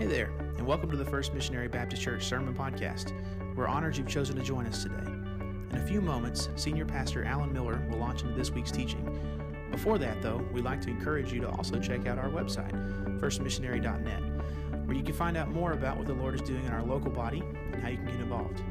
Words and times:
Hey 0.00 0.06
there, 0.06 0.32
and 0.56 0.66
welcome 0.66 0.90
to 0.92 0.96
the 0.96 1.04
First 1.04 1.34
Missionary 1.34 1.68
Baptist 1.68 2.00
Church 2.00 2.24
Sermon 2.24 2.54
Podcast. 2.54 3.12
We're 3.54 3.68
honored 3.68 3.98
you've 3.98 4.08
chosen 4.08 4.34
to 4.36 4.42
join 4.42 4.64
us 4.64 4.82
today. 4.82 5.04
In 5.04 5.76
a 5.76 5.86
few 5.86 6.00
moments, 6.00 6.48
Senior 6.56 6.86
Pastor 6.86 7.22
Alan 7.22 7.52
Miller 7.52 7.86
will 7.90 7.98
launch 7.98 8.22
into 8.22 8.32
this 8.32 8.50
week's 8.50 8.70
teaching. 8.70 9.04
Before 9.70 9.98
that, 9.98 10.22
though, 10.22 10.42
we'd 10.54 10.64
like 10.64 10.80
to 10.80 10.88
encourage 10.88 11.34
you 11.34 11.42
to 11.42 11.50
also 11.50 11.78
check 11.78 12.06
out 12.06 12.16
our 12.16 12.30
website, 12.30 12.72
firstmissionary.net, 13.20 14.86
where 14.86 14.96
you 14.96 15.02
can 15.02 15.12
find 15.12 15.36
out 15.36 15.50
more 15.50 15.72
about 15.72 15.98
what 15.98 16.06
the 16.06 16.14
Lord 16.14 16.34
is 16.34 16.40
doing 16.40 16.64
in 16.64 16.72
our 16.72 16.82
local 16.82 17.10
body 17.10 17.40
and 17.40 17.82
how 17.82 17.90
you 17.90 17.98
can 17.98 18.06
get 18.06 18.20
involved. 18.20 18.62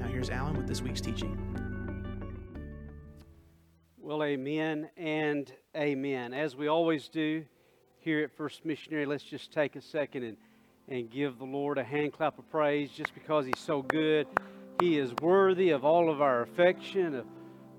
Now, 0.00 0.08
here's 0.08 0.30
Alan 0.30 0.56
with 0.56 0.66
this 0.66 0.82
week's 0.82 1.00
teaching. 1.00 1.38
Well, 3.98 4.24
amen 4.24 4.90
and 4.96 5.52
amen. 5.76 6.34
As 6.34 6.56
we 6.56 6.66
always 6.66 7.08
do 7.08 7.44
here 7.98 8.24
at 8.24 8.32
First 8.32 8.64
Missionary, 8.64 9.06
let's 9.06 9.22
just 9.22 9.52
take 9.52 9.76
a 9.76 9.80
second 9.80 10.24
and, 10.24 10.36
and 10.92 11.10
give 11.10 11.38
the 11.38 11.44
Lord 11.44 11.78
a 11.78 11.84
hand 11.84 12.12
clap 12.12 12.38
of 12.38 12.50
praise 12.50 12.90
just 12.90 13.14
because 13.14 13.46
He's 13.46 13.58
so 13.58 13.80
good. 13.80 14.26
He 14.78 14.98
is 14.98 15.14
worthy 15.14 15.70
of 15.70 15.86
all 15.86 16.10
of 16.10 16.20
our 16.20 16.42
affection, 16.42 17.14
of, 17.14 17.26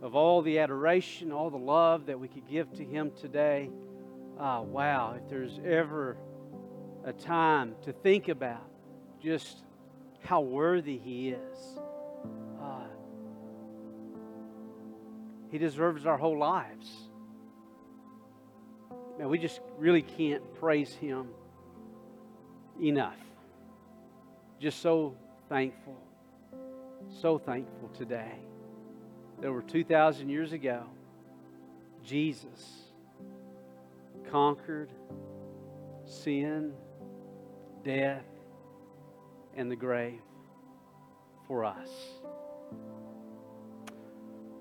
of 0.01 0.15
all 0.15 0.41
the 0.41 0.57
adoration, 0.57 1.31
all 1.31 1.51
the 1.51 1.57
love 1.57 2.07
that 2.07 2.19
we 2.19 2.27
could 2.27 2.47
give 2.49 2.73
to 2.73 2.83
Him 2.83 3.11
today. 3.21 3.69
Ah, 4.39 4.61
wow, 4.61 5.15
if 5.15 5.29
there's 5.29 5.59
ever 5.63 6.17
a 7.05 7.13
time 7.13 7.75
to 7.83 7.93
think 7.93 8.29
about 8.29 8.67
just 9.21 9.63
how 10.23 10.41
worthy 10.41 10.97
He 10.97 11.29
is. 11.29 11.79
Uh, 12.59 12.87
he 15.51 15.59
deserves 15.59 16.07
our 16.07 16.17
whole 16.17 16.39
lives. 16.39 16.89
Man, 19.19 19.29
we 19.29 19.37
just 19.37 19.61
really 19.77 20.01
can't 20.01 20.41
praise 20.55 20.95
Him 20.95 21.27
enough. 22.81 23.17
Just 24.59 24.81
so 24.81 25.15
thankful, 25.49 25.97
so 27.21 27.37
thankful 27.37 27.89
today 27.89 28.33
that 29.39 29.47
over 29.47 29.61
2,000 29.61 30.29
years 30.29 30.53
ago, 30.53 30.83
Jesus 32.03 32.83
conquered 34.31 34.89
sin, 36.05 36.73
death, 37.83 38.23
and 39.55 39.69
the 39.69 39.75
grave 39.75 40.21
for 41.47 41.65
us. 41.65 41.89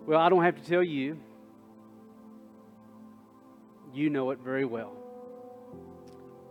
Well, 0.06 0.20
I 0.20 0.28
don't 0.28 0.42
have 0.42 0.56
to 0.56 0.68
tell 0.68 0.82
you. 0.82 1.18
You 3.94 4.10
know 4.10 4.30
it 4.30 4.38
very 4.38 4.64
well. 4.64 5.01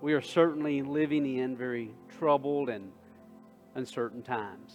We 0.01 0.13
are 0.13 0.21
certainly 0.21 0.81
living 0.81 1.37
in 1.37 1.55
very 1.55 1.93
troubled 2.17 2.69
and 2.69 2.91
uncertain 3.75 4.23
times. 4.23 4.73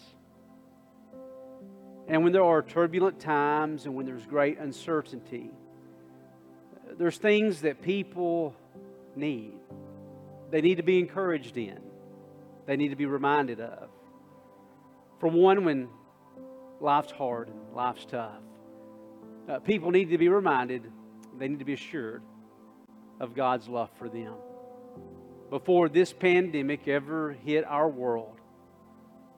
And 2.08 2.22
when 2.22 2.32
there 2.32 2.44
are 2.44 2.62
turbulent 2.62 3.18
times 3.18 3.86
and 3.86 3.96
when 3.96 4.06
there's 4.06 4.24
great 4.24 4.58
uncertainty, 4.58 5.50
there's 6.96 7.18
things 7.18 7.62
that 7.62 7.82
people 7.82 8.54
need. 9.16 9.54
They 10.50 10.60
need 10.60 10.76
to 10.76 10.84
be 10.84 11.00
encouraged 11.00 11.56
in, 11.56 11.80
they 12.66 12.76
need 12.76 12.88
to 12.88 12.96
be 12.96 13.06
reminded 13.06 13.60
of. 13.60 13.88
For 15.18 15.28
one, 15.28 15.64
when 15.64 15.88
life's 16.80 17.10
hard 17.10 17.48
and 17.48 17.58
life's 17.74 18.04
tough, 18.04 18.42
uh, 19.48 19.58
people 19.60 19.90
need 19.90 20.10
to 20.10 20.18
be 20.18 20.28
reminded, 20.28 20.82
they 21.38 21.48
need 21.48 21.58
to 21.58 21.64
be 21.64 21.72
assured 21.72 22.22
of 23.18 23.34
God's 23.34 23.68
love 23.68 23.90
for 23.98 24.08
them. 24.08 24.34
Before 25.50 25.88
this 25.88 26.12
pandemic 26.12 26.88
ever 26.88 27.32
hit 27.44 27.64
our 27.64 27.88
world, 27.88 28.40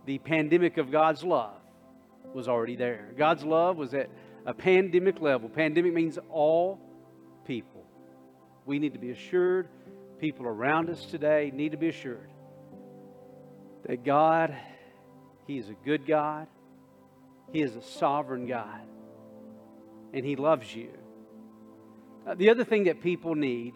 the 0.06 0.18
pandemic 0.18 0.78
of 0.78 0.90
God's 0.90 1.22
love 1.22 1.60
was 2.32 2.48
already 2.48 2.76
there. 2.76 3.12
God's 3.16 3.44
love 3.44 3.76
was 3.76 3.92
at 3.92 4.08
a 4.46 4.54
pandemic 4.54 5.20
level. 5.20 5.48
Pandemic 5.48 5.92
means 5.92 6.18
all 6.30 6.80
people. 7.46 7.84
We 8.64 8.78
need 8.78 8.94
to 8.94 8.98
be 8.98 9.10
assured, 9.10 9.68
people 10.18 10.46
around 10.46 10.88
us 10.88 11.04
today 11.06 11.50
need 11.54 11.72
to 11.72 11.78
be 11.78 11.88
assured 11.88 12.30
that 13.86 14.04
God, 14.04 14.54
He 15.46 15.58
is 15.58 15.68
a 15.68 15.74
good 15.84 16.06
God, 16.06 16.46
He 17.52 17.62
is 17.62 17.74
a 17.76 17.82
sovereign 17.82 18.46
God, 18.46 18.80
and 20.12 20.24
He 20.24 20.36
loves 20.36 20.74
you. 20.74 20.90
Uh, 22.26 22.34
the 22.34 22.50
other 22.50 22.64
thing 22.64 22.84
that 22.84 23.02
people 23.02 23.34
need 23.34 23.74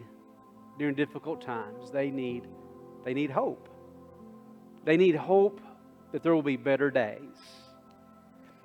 during 0.83 0.97
difficult 0.97 1.41
times, 1.41 1.93
they 1.93 2.11
need, 2.11 2.43
they 3.05 3.15
need 3.15 3.31
hope. 3.31 3.69
They 4.85 4.97
need 4.97 5.15
hope 5.15 5.61
that 6.11 6.25
there 6.25 6.35
will 6.35 6.43
be 6.43 6.57
better 6.57 6.91
days. 6.91 7.21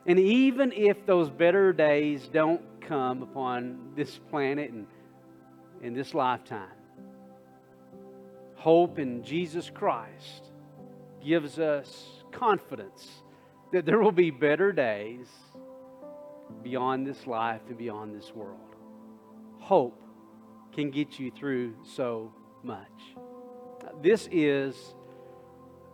And 0.08 0.18
even 0.18 0.72
if 0.72 1.06
those 1.06 1.30
better 1.30 1.72
days 1.72 2.28
don't 2.28 2.82
come 2.82 3.22
upon 3.22 3.92
this 3.96 4.18
planet 4.32 4.72
and 4.72 4.88
in 5.84 5.94
this 5.94 6.16
lifetime, 6.16 6.72
hope 8.56 8.98
in 8.98 9.24
Jesus 9.24 9.70
Christ 9.70 10.50
gives 11.24 11.60
us 11.60 12.24
confidence 12.32 13.08
that 13.72 13.86
there 13.86 14.00
will 14.00 14.12
be 14.12 14.32
better 14.32 14.72
days 14.72 15.28
beyond 16.64 17.06
this 17.06 17.28
life 17.28 17.62
and 17.68 17.78
beyond 17.78 18.16
this 18.16 18.34
world. 18.34 18.74
Hope 19.60 20.02
can 20.78 20.92
get 20.92 21.18
you 21.18 21.32
through 21.32 21.74
so 21.84 22.32
much. 22.62 23.16
This 24.00 24.30
is 24.32 24.94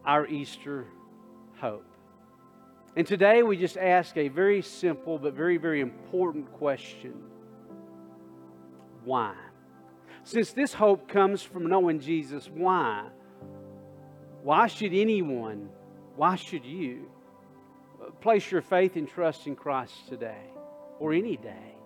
our 0.03 0.27
Easter 0.27 0.87
hope. 1.55 1.85
And 2.97 3.07
today 3.07 3.43
we 3.43 3.55
just 3.55 3.77
ask 3.77 4.17
a 4.17 4.27
very 4.27 4.61
simple 4.61 5.17
but 5.17 5.35
very, 5.35 5.55
very 5.55 5.79
important 5.79 6.51
question 6.51 7.13
Why? 9.05 9.35
Since 10.25 10.51
this 10.51 10.73
hope 10.73 11.07
comes 11.07 11.41
from 11.41 11.67
knowing 11.67 12.01
Jesus, 12.01 12.49
why? 12.53 13.07
Why 14.41 14.67
should 14.67 14.93
anyone, 14.93 15.69
why 16.17 16.35
should 16.35 16.65
you 16.65 17.09
uh, 18.01 18.11
place 18.19 18.51
your 18.51 18.61
faith 18.61 18.97
and 18.97 19.07
trust 19.07 19.47
in 19.47 19.55
Christ 19.55 20.09
today 20.09 20.49
or 20.99 21.13
any 21.13 21.37
day? 21.37 21.77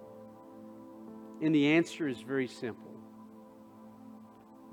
And 1.43 1.53
the 1.53 1.67
answer 1.73 2.07
is 2.07 2.21
very 2.21 2.47
simple. 2.47 2.86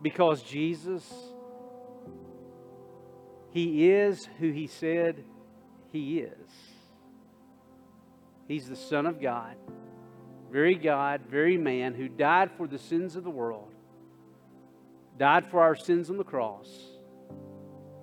Because 0.02 0.42
Jesus, 0.42 1.10
He 3.50 3.90
is 3.90 4.28
who 4.38 4.50
He 4.50 4.66
said 4.66 5.24
He 5.92 6.20
is. 6.20 6.50
He's 8.46 8.68
the 8.68 8.76
Son 8.76 9.06
of 9.06 9.20
God, 9.20 9.56
very 10.50 10.74
God, 10.74 11.22
very 11.28 11.56
man, 11.56 11.94
who 11.94 12.08
died 12.08 12.50
for 12.56 12.66
the 12.66 12.78
sins 12.78 13.16
of 13.16 13.24
the 13.24 13.30
world, 13.30 13.72
died 15.18 15.46
for 15.46 15.60
our 15.60 15.74
sins 15.74 16.10
on 16.10 16.18
the 16.18 16.24
cross, 16.24 16.68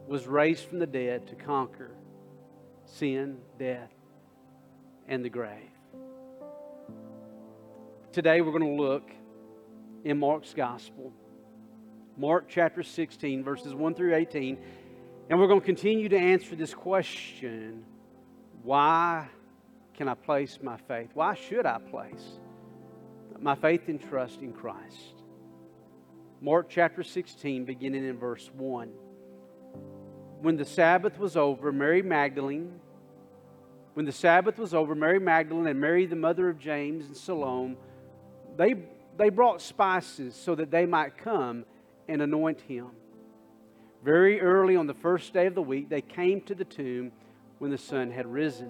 was 0.08 0.26
raised 0.26 0.66
from 0.66 0.80
the 0.80 0.88
dead 0.88 1.28
to 1.28 1.36
conquer 1.36 1.92
sin, 2.86 3.38
death, 3.58 3.94
and 5.08 5.24
the 5.24 5.30
grave. 5.30 5.70
Today 8.12 8.42
we're 8.42 8.58
going 8.58 8.78
to 8.78 8.82
look 8.82 9.10
in 10.04 10.20
Mark's 10.20 10.54
Gospel, 10.54 11.14
Mark 12.22 12.46
chapter 12.48 12.84
16, 12.84 13.44
verses 13.44 13.74
1 13.74 13.96
through 13.96 14.14
18, 14.14 14.56
and 15.28 15.40
we're 15.40 15.48
going 15.48 15.60
to 15.60 15.66
continue 15.66 16.08
to 16.08 16.16
answer 16.16 16.56
this 16.56 16.72
question 16.72 17.84
why 18.62 19.28
can 19.96 20.08
I 20.08 20.14
place 20.14 20.60
my 20.62 20.78
faith? 20.78 21.10
Why 21.16 21.34
should 21.34 21.66
I 21.66 21.80
place 21.80 22.24
my 23.40 23.56
faith 23.56 23.88
and 23.88 24.00
trust 24.00 24.42
in 24.42 24.54
Christ? 24.54 25.16
Mark 26.42 26.70
chapter 26.70 27.02
16, 27.02 27.66
beginning 27.66 28.08
in 28.08 28.20
verse 28.20 28.52
1. 28.54 28.92
When 30.42 30.58
the 30.58 30.66
Sabbath 30.66 31.18
was 31.18 31.36
over, 31.36 31.72
Mary 31.72 32.04
Magdalene, 32.04 32.80
when 33.96 34.06
the 34.06 34.12
Sabbath 34.12 34.60
was 34.60 34.76
over, 34.76 34.94
Mary 34.94 35.20
Magdalene 35.20 35.66
and 35.66 35.82
Mary, 35.82 36.06
the 36.06 36.16
mother 36.16 36.50
of 36.50 36.60
James 36.60 37.08
and 37.08 37.18
Salome, 37.18 37.78
they, 38.58 38.76
they 39.18 39.30
brought 39.30 39.60
spices 39.60 40.36
so 40.36 40.54
that 40.54 40.70
they 40.70 40.86
might 40.86 41.18
come 41.18 41.66
and 42.12 42.22
anoint 42.22 42.60
him. 42.62 42.88
Very 44.04 44.42
early 44.42 44.76
on 44.76 44.86
the 44.86 44.94
first 44.94 45.34
day 45.34 45.46
of 45.46 45.56
the 45.56 45.62
week, 45.62 45.88
they 45.88 46.02
came 46.02 46.42
to 46.42 46.54
the 46.54 46.66
tomb 46.66 47.14
when 47.60 47.72
the 47.72 47.78
sun 47.78 48.12
had 48.12 48.28
risen. 48.28 48.70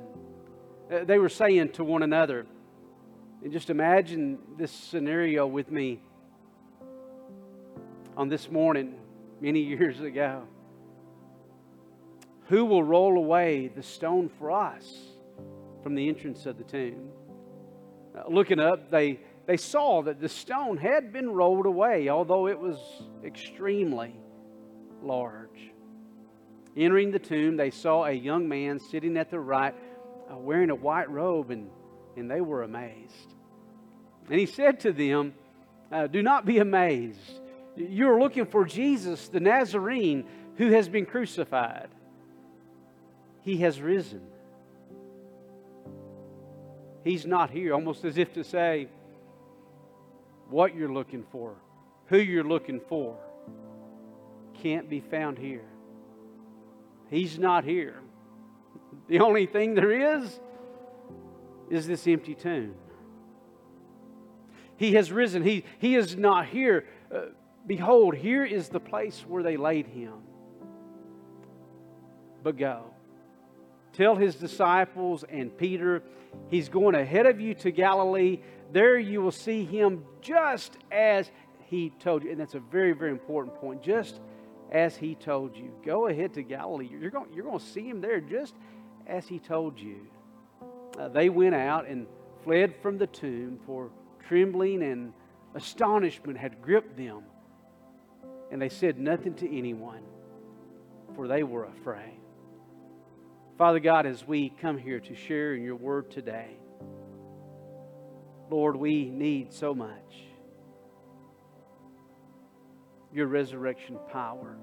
Uh, 0.92 1.04
they 1.06 1.18
were 1.18 1.30
saying 1.30 1.70
to 1.70 1.84
one 1.84 2.04
another, 2.04 2.46
and 3.44 3.52
just 3.52 3.72
imagine 3.72 4.38
this 4.60 4.72
scenario 4.72 5.48
with 5.48 5.72
me 5.72 6.04
on 8.16 8.30
this 8.30 8.52
morning 8.52 8.94
many 9.40 9.60
years 9.64 10.00
ago. 10.02 10.44
Who 12.50 12.66
will 12.66 12.84
roll 12.84 13.18
away 13.18 13.72
the 13.74 13.82
stone 13.82 14.30
for 14.38 14.52
us 14.52 14.94
from 15.82 15.96
the 15.96 16.08
entrance 16.08 16.46
of 16.46 16.60
the 16.60 16.64
tomb? 16.64 17.10
Uh, 18.16 18.24
looking 18.30 18.60
up, 18.60 18.92
they 18.92 19.20
they 19.46 19.58
saw 19.58 20.04
that 20.04 20.20
the 20.20 20.30
stone 20.30 20.78
had 20.78 21.12
been 21.12 21.32
rolled 21.32 21.66
away, 21.66 22.10
although 22.10 22.48
it 22.48 22.60
was 22.60 22.78
extremely 23.24 24.16
large. 25.02 25.72
Entering 26.78 27.12
the 27.12 27.20
tomb, 27.20 27.58
they 27.58 27.72
saw 27.72 28.06
a 28.06 28.12
young 28.12 28.48
man 28.48 28.80
sitting 28.80 29.18
at 29.18 29.30
the 29.30 29.40
right, 29.40 29.76
uh, 30.32 30.38
wearing 30.38 30.70
a 30.70 30.76
white 30.76 31.10
robe, 31.10 31.52
and, 31.52 31.70
and 32.16 32.30
they 32.30 32.40
were 32.40 32.64
amazed. 32.64 33.36
And 34.30 34.40
he 34.40 34.46
said 34.46 34.80
to 34.82 34.94
them, 34.94 35.34
uh, 35.92 36.08
Do 36.08 36.22
not 36.22 36.46
be 36.46 36.60
amazed. 36.60 37.42
You 37.76 38.10
are 38.10 38.20
looking 38.20 38.46
for 38.46 38.64
Jesus, 38.64 39.28
the 39.28 39.40
Nazarene, 39.40 40.26
who 40.58 40.72
has 40.72 40.88
been 40.88 41.06
crucified. 41.06 41.90
He 43.42 43.58
has 43.58 43.82
risen. 43.82 44.22
He's 47.04 47.26
not 47.26 47.50
here, 47.50 47.74
almost 47.74 48.06
as 48.06 48.18
if 48.18 48.34
to 48.34 48.44
say, 48.44 48.88
What 50.52 50.76
you're 50.76 50.92
looking 50.92 51.24
for, 51.32 51.56
who 52.08 52.18
you're 52.18 52.44
looking 52.44 52.82
for, 52.90 53.18
can't 54.62 54.90
be 54.90 55.00
found 55.00 55.38
here. 55.38 55.66
He's 57.10 57.40
not 57.40 57.64
here. 57.64 58.02
The 59.08 59.22
only 59.22 59.46
thing 59.46 59.76
there 59.76 60.18
is 60.18 60.40
is 61.70 61.88
this 61.88 62.06
empty 62.06 62.36
tomb. 62.36 62.76
He 64.76 64.94
has 64.96 65.10
risen. 65.10 65.42
He, 65.42 65.64
he 65.80 65.96
is 65.96 66.18
not 66.18 66.48
here. 66.48 66.86
Uh, 67.14 67.28
behold, 67.66 68.16
here 68.16 68.44
is 68.44 68.68
the 68.68 68.80
place 68.80 69.24
where 69.26 69.44
they 69.44 69.56
laid 69.56 69.88
him. 69.88 70.16
But 72.44 72.58
go. 72.58 72.86
Tell 73.94 74.16
his 74.16 74.36
disciples 74.36 75.24
and 75.30 75.56
Peter, 75.58 76.04
he's 76.50 76.68
going 76.68 76.96
ahead 76.96 77.26
of 77.26 77.40
you 77.40 77.54
to 77.56 77.72
Galilee. 77.72 78.40
There 78.72 78.98
you 78.98 79.22
will 79.22 79.32
see 79.32 79.66
him 79.66 80.04
just 80.22 80.78
as 80.92 81.30
he 81.66 81.92
told 82.00 82.24
you. 82.24 82.32
And 82.32 82.40
that's 82.40 82.56
a 82.56 82.60
very, 82.60 82.94
very 82.94 83.12
important 83.12 83.56
point. 83.56 83.82
Just 83.82 84.20
as 84.72 84.96
he 84.96 85.16
told 85.16 85.56
you. 85.56 85.72
Go 85.86 86.08
ahead 86.08 86.34
to 86.36 86.44
Galilee. 86.44 86.90
You're 86.90 87.10
going, 87.10 87.32
you're 87.34 87.44
going 87.44 87.60
to 87.60 87.66
see 87.66 87.88
him 87.88 88.02
there 88.02 88.22
just 88.22 88.56
as 89.06 89.28
he 89.28 89.38
told 89.38 89.80
you. 89.80 90.08
Uh, 90.98 91.10
they 91.10 91.30
went 91.30 91.56
out 91.56 91.88
and 91.88 92.08
fled 92.44 92.76
from 92.82 92.98
the 92.98 93.08
tomb, 93.08 93.60
for 93.66 93.92
trembling 94.28 94.82
and 94.82 95.14
astonishment 95.56 96.38
had 96.38 96.62
gripped 96.62 96.98
them. 96.98 97.24
And 98.52 98.62
they 98.62 98.70
said 98.70 98.98
nothing 98.98 99.34
to 99.36 99.58
anyone, 99.58 100.04
for 101.16 101.28
they 101.28 101.44
were 101.44 101.66
afraid. 101.66 102.20
Father 103.58 103.80
God, 103.80 104.06
as 104.06 104.26
we 104.28 104.50
come 104.50 104.78
here 104.78 105.00
to 105.00 105.16
share 105.16 105.54
in 105.54 105.64
your 105.64 105.76
word 105.76 106.10
today, 106.10 106.58
Lord, 108.52 108.76
we 108.76 109.10
need 109.10 109.54
so 109.54 109.74
much. 109.74 110.26
Your 113.14 113.28
resurrection 113.28 113.98
power 114.12 114.58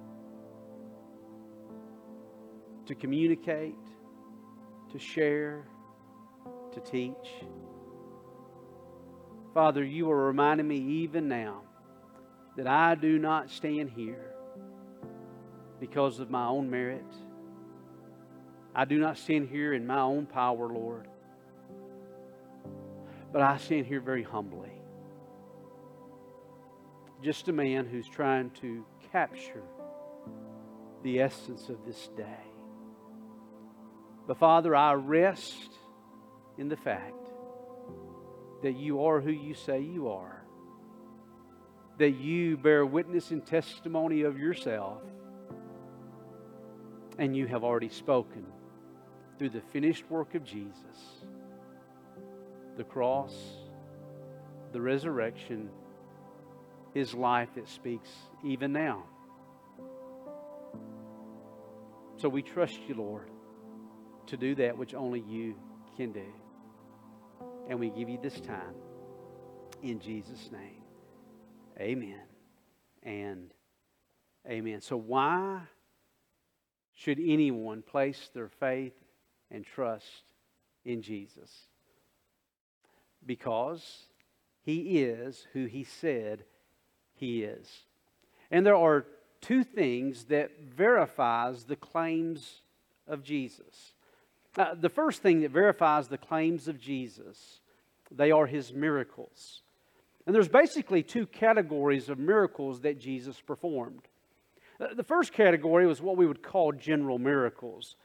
to 2.85 2.95
communicate, 2.95 3.75
to 4.93 4.99
share, 4.99 5.67
to 6.75 6.81
teach. 6.81 7.15
Father, 9.55 9.83
you 9.83 10.11
are 10.11 10.27
reminding 10.27 10.69
me 10.69 10.77
even 10.77 11.27
now 11.27 11.63
that 12.59 12.67
I 12.67 12.95
do 12.95 13.19
not 13.19 13.51
stand 13.51 13.89
here 13.91 14.35
because 15.81 16.21
of 16.21 16.29
my 16.29 16.47
own 16.47 16.69
merit. 16.69 17.07
I 18.75 18.85
do 18.85 18.99
not 18.99 19.17
stand 19.17 19.49
here 19.49 19.73
in 19.73 19.87
my 19.87 20.01
own 20.01 20.27
power, 20.27 20.69
Lord, 20.69 21.09
but 23.33 23.43
I 23.43 23.57
stand 23.59 23.87
here 23.87 24.01
very 24.01 24.23
humbly. 24.23 24.73
Just 27.23 27.49
a 27.49 27.53
man 27.53 27.87
who's 27.87 28.09
trying 28.09 28.51
to 28.63 28.85
capture 29.13 29.65
the 31.03 31.21
essence 31.21 31.69
of 31.69 31.85
this 31.85 32.09
day. 32.17 32.45
But 34.27 34.39
Father, 34.39 34.75
I 34.75 34.95
rest 34.95 35.71
in 36.59 36.69
the 36.69 36.77
fact 36.77 37.15
that 38.63 38.77
you 38.77 39.05
are 39.05 39.21
who 39.21 39.31
you 39.31 39.55
say 39.55 39.81
you 39.81 40.09
are, 40.09 40.45
that 41.99 42.13
you 42.13 42.57
bear 42.57 42.85
witness 42.85 43.31
and 43.31 43.45
testimony 43.45 44.23
of 44.23 44.39
yourself, 44.39 45.03
and 47.19 47.37
you 47.37 47.47
have 47.47 47.65
already 47.65 47.89
spoken 47.89 48.47
through 49.39 49.51
the 49.51 49.61
finished 49.73 50.09
work 50.11 50.35
of 50.35 50.45
Jesus, 50.45 51.18
the 52.79 52.85
cross, 52.85 53.35
the 54.73 54.81
resurrection, 54.81 55.69
his 56.95 57.13
life 57.13 57.51
that 57.57 57.69
speaks 57.69 58.09
even 58.43 58.73
now. 58.73 59.03
So 62.17 62.31
we 62.31 62.41
trust 62.41 62.79
you, 62.89 62.95
Lord, 62.95 63.29
to 64.29 64.39
do 64.39 64.55
that 64.55 64.79
which 64.79 64.95
only 64.95 65.21
you 65.21 65.55
can 65.99 66.13
do. 66.13 66.33
And 67.69 67.79
we 67.79 67.91
give 67.91 68.09
you 68.09 68.19
this 68.23 68.41
time 68.41 68.75
in 69.83 70.01
Jesus' 70.01 70.49
name. 70.51 70.83
Amen 71.79 72.23
and 73.03 73.53
amen. 74.49 74.81
So, 74.81 74.97
why 74.97 75.61
should 76.95 77.21
anyone 77.21 77.83
place 77.83 78.31
their 78.33 78.49
faith 78.49 78.95
and 79.51 79.65
trust 79.65 80.25
in 80.85 81.03
Jesus. 81.03 81.51
Because 83.29 84.07
he 84.65 84.99
is 85.01 85.47
who 85.53 85.67
he 85.67 85.85
said 85.85 86.45
he 87.15 87.45
is. 87.45 87.85
And 88.51 88.67
there 88.67 88.75
are 88.75 89.05
two 89.41 89.63
things 89.63 90.25
that 90.25 90.51
verifies 90.61 91.65
the 91.65 91.77
claims 91.77 92.63
of 93.07 93.23
Jesus. 93.23 93.93
Uh, 94.57 94.75
the 94.75 94.89
first 94.89 95.23
thing 95.23 95.43
that 95.43 95.51
verifies 95.51 96.09
the 96.09 96.19
claims 96.19 96.69
of 96.69 96.81
Jesus, 96.81 97.61
they 98.11 98.31
are 98.31 98.47
his 98.47 98.73
miracles. 98.73 99.61
And 100.27 100.35
there's 100.35 100.49
basically 100.49 101.03
two 101.03 101.27
categories 101.27 102.09
of 102.09 102.19
miracles 102.19 102.81
that 102.81 102.99
Jesus 102.99 103.39
performed. 103.41 104.09
Uh, 104.81 104.95
the 104.95 105.05
first 105.05 105.33
category 105.35 105.87
was 105.87 106.01
what 106.01 106.17
we 106.17 106.27
would 106.27 106.43
call 106.43 106.73
general 106.73 107.19
miracles. 107.19 107.97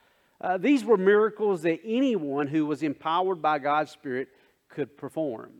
Uh, 0.41 0.57
these 0.57 0.83
were 0.83 0.97
miracles 0.97 1.61
that 1.61 1.79
anyone 1.85 2.47
who 2.47 2.65
was 2.65 2.83
empowered 2.83 3.41
by 3.41 3.59
God's 3.59 3.91
Spirit 3.91 4.27
could 4.73 4.97
perform. 4.97 5.51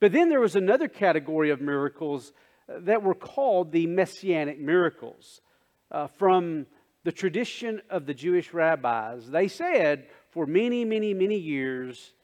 But 0.00 0.12
then 0.12 0.28
there 0.28 0.40
was 0.40 0.56
another 0.56 0.88
category 0.88 1.50
of 1.50 1.60
miracles 1.60 2.32
uh, 2.68 2.80
that 2.80 3.02
were 3.02 3.14
called 3.14 3.70
the 3.70 3.86
messianic 3.86 4.58
miracles. 4.58 5.40
Uh, 5.90 6.08
from 6.08 6.66
the 7.04 7.12
tradition 7.12 7.80
of 7.88 8.06
the 8.06 8.14
Jewish 8.14 8.52
rabbis, 8.52 9.30
they 9.30 9.46
said 9.46 10.06
for 10.30 10.46
many, 10.46 10.84
many, 10.84 11.14
many 11.14 11.36
years 11.36 12.14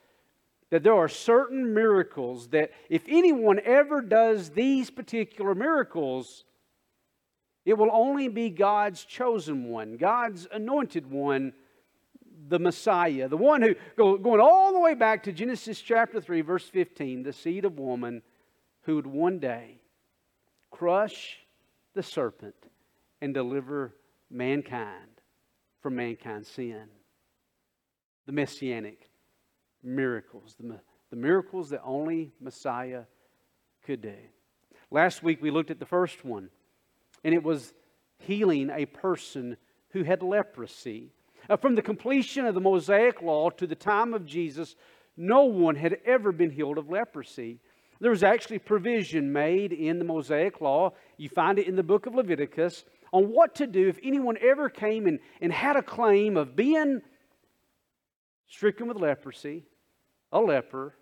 that 0.71 0.83
there 0.83 0.95
are 0.95 1.09
certain 1.09 1.73
miracles 1.73 2.49
that 2.49 2.73
if 2.89 3.03
anyone 3.09 3.61
ever 3.65 4.01
does 4.01 4.51
these 4.51 4.91
particular 4.91 5.55
miracles, 5.55 6.45
it 7.65 7.77
will 7.79 7.91
only 7.93 8.29
be 8.29 8.51
God's 8.51 9.05
chosen 9.05 9.69
one, 9.69 9.97
God's 9.97 10.49
anointed 10.51 11.11
one 11.11 11.53
the 12.49 12.59
Messiah, 12.59 13.28
the 13.28 13.37
one 13.37 13.62
who, 13.62 13.75
going 13.97 14.40
all 14.40 14.73
the 14.73 14.81
way 14.81 14.95
back 14.95 15.23
to 15.25 15.33
Genesis 15.33 15.81
chapter 15.81 16.21
3, 16.21 16.40
verse 16.40 16.69
15, 16.69 17.23
the 17.23 17.33
seed 17.33 17.64
of 17.64 17.78
woman 17.78 18.23
who 18.83 18.97
would 18.97 19.07
one 19.07 19.38
day 19.38 19.81
crush 20.71 21.38
the 21.95 22.02
serpent 22.02 22.55
and 23.21 23.35
deliver 23.35 23.95
mankind 24.31 25.21
from 25.81 25.97
mankind's 25.97 26.49
sin. 26.49 26.87
The 28.26 28.33
messianic 28.33 29.11
miracles, 29.83 30.55
the, 30.59 30.81
the 31.11 31.17
miracles 31.17 31.71
that 31.71 31.83
only 31.85 32.33
Messiah 32.40 33.05
could 33.85 34.02
do. 34.02 34.17
Last 34.90 35.23
week 35.23 35.43
we 35.43 35.50
looked 35.50 35.71
at 35.71 35.78
the 35.78 35.87
first 35.87 36.25
one, 36.25 36.50
and 37.25 37.35
it 37.35 37.43
was 37.43 37.73
healing 38.19 38.71
a 38.71 38.87
person 38.87 39.57
who 39.90 40.02
had 40.02 40.23
leprosy. 40.23 41.12
Uh, 41.49 41.57
from 41.57 41.75
the 41.75 41.83
completion 41.83 42.45
of 42.45 42.55
the 42.55 42.61
Mosaic 42.61 43.23
law 43.23 43.49
to 43.50 43.67
the 43.67 43.75
time 43.75 44.12
of 44.12 44.26
Jesus, 44.26 44.76
no 45.17 45.45
one 45.45 45.75
had 45.75 45.99
ever 46.05 46.31
been 46.31 46.50
healed 46.50 46.78
of 46.78 46.90
leprosy. 46.90 47.59
There 48.00 48.11
was 48.11 48.23
actually 48.23 48.59
provision 48.59 49.33
made 49.33 49.73
in 49.73 49.99
the 49.99 50.05
Mosaic 50.05 50.61
law. 50.61 50.93
You 51.17 51.28
find 51.28 51.59
it 51.59 51.67
in 51.67 51.75
the 51.75 51.83
book 51.83 52.07
of 52.07 52.14
Leviticus 52.14 52.85
on 53.12 53.33
what 53.33 53.55
to 53.57 53.67
do 53.67 53.88
if 53.88 53.99
anyone 54.02 54.37
ever 54.40 54.69
came 54.69 55.07
and, 55.07 55.19
and 55.40 55.52
had 55.52 55.76
a 55.76 55.83
claim 55.83 56.37
of 56.37 56.55
being 56.55 57.00
stricken 58.47 58.87
with 58.87 58.99
leprosy, 58.99 59.64
a 60.33 60.40
leper, 60.40 60.95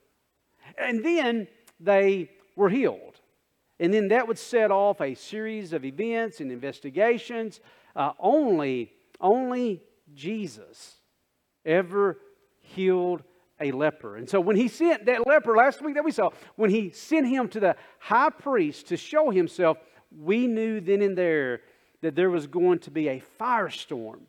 and 0.79 1.05
then 1.05 1.49
they 1.81 2.31
were 2.55 2.69
healed. 2.69 3.21
And 3.79 3.93
then 3.93 4.09
that 4.09 4.27
would 4.27 4.39
set 4.39 4.71
off 4.71 5.01
a 5.01 5.15
series 5.15 5.73
of 5.73 5.85
events 5.85 6.41
and 6.41 6.51
investigations. 6.51 7.61
Uh, 7.95 8.13
only, 8.19 8.93
only 9.21 9.83
Jesus 10.15 10.97
ever 11.65 12.19
healed 12.61 13.23
a 13.61 13.73
leper. 13.73 14.17
And 14.17 14.29
so 14.29 14.41
when 14.41 14.57
he 14.57 14.69
sent 14.69 15.07
that 15.07 15.27
leper 15.27 15.57
last 15.57 15.83
week 15.83 15.95
that 15.95 16.05
we 16.05 16.13
saw, 16.13 16.31
when 16.57 16.71
he 16.71 16.91
sent 16.91 17.27
him 17.27 17.49
to 17.49 17.61
the 17.61 17.77
high 17.99 18.31
priest 18.31 18.89
to 18.89 18.97
show 18.97 19.31
himself, 19.31 19.79
we 20.17 20.47
knew 20.47 20.81
then 20.81 21.03
and 21.03 21.17
there 21.17 21.63
that 22.03 22.15
there 22.15 22.31
was 22.31 22.47
going 22.47 22.79
to 22.81 22.91
be 22.91 23.09
a 23.09 23.23
firestorm 23.41 24.21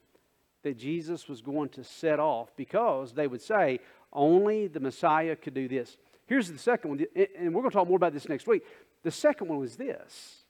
that 0.63 0.77
Jesus 0.77 1.27
was 1.27 1.41
going 1.41 1.69
to 1.69 1.83
set 1.83 2.19
off 2.19 2.49
because 2.55 3.13
they 3.13 3.27
would 3.27 3.41
say 3.41 3.79
only 4.11 4.67
the 4.67 4.79
Messiah 4.79 5.35
could 5.35 5.53
do 5.53 5.67
this. 5.67 5.97
Here's 6.25 6.49
the 6.49 6.57
second 6.57 6.89
one, 6.89 7.05
and 7.15 7.53
we're 7.53 7.61
going 7.61 7.71
to 7.71 7.75
talk 7.75 7.87
more 7.87 7.97
about 7.97 8.13
this 8.13 8.27
next 8.27 8.47
week. 8.47 8.63
The 9.03 9.11
second 9.11 9.47
one 9.47 9.59
was 9.59 9.75
this 9.75 10.43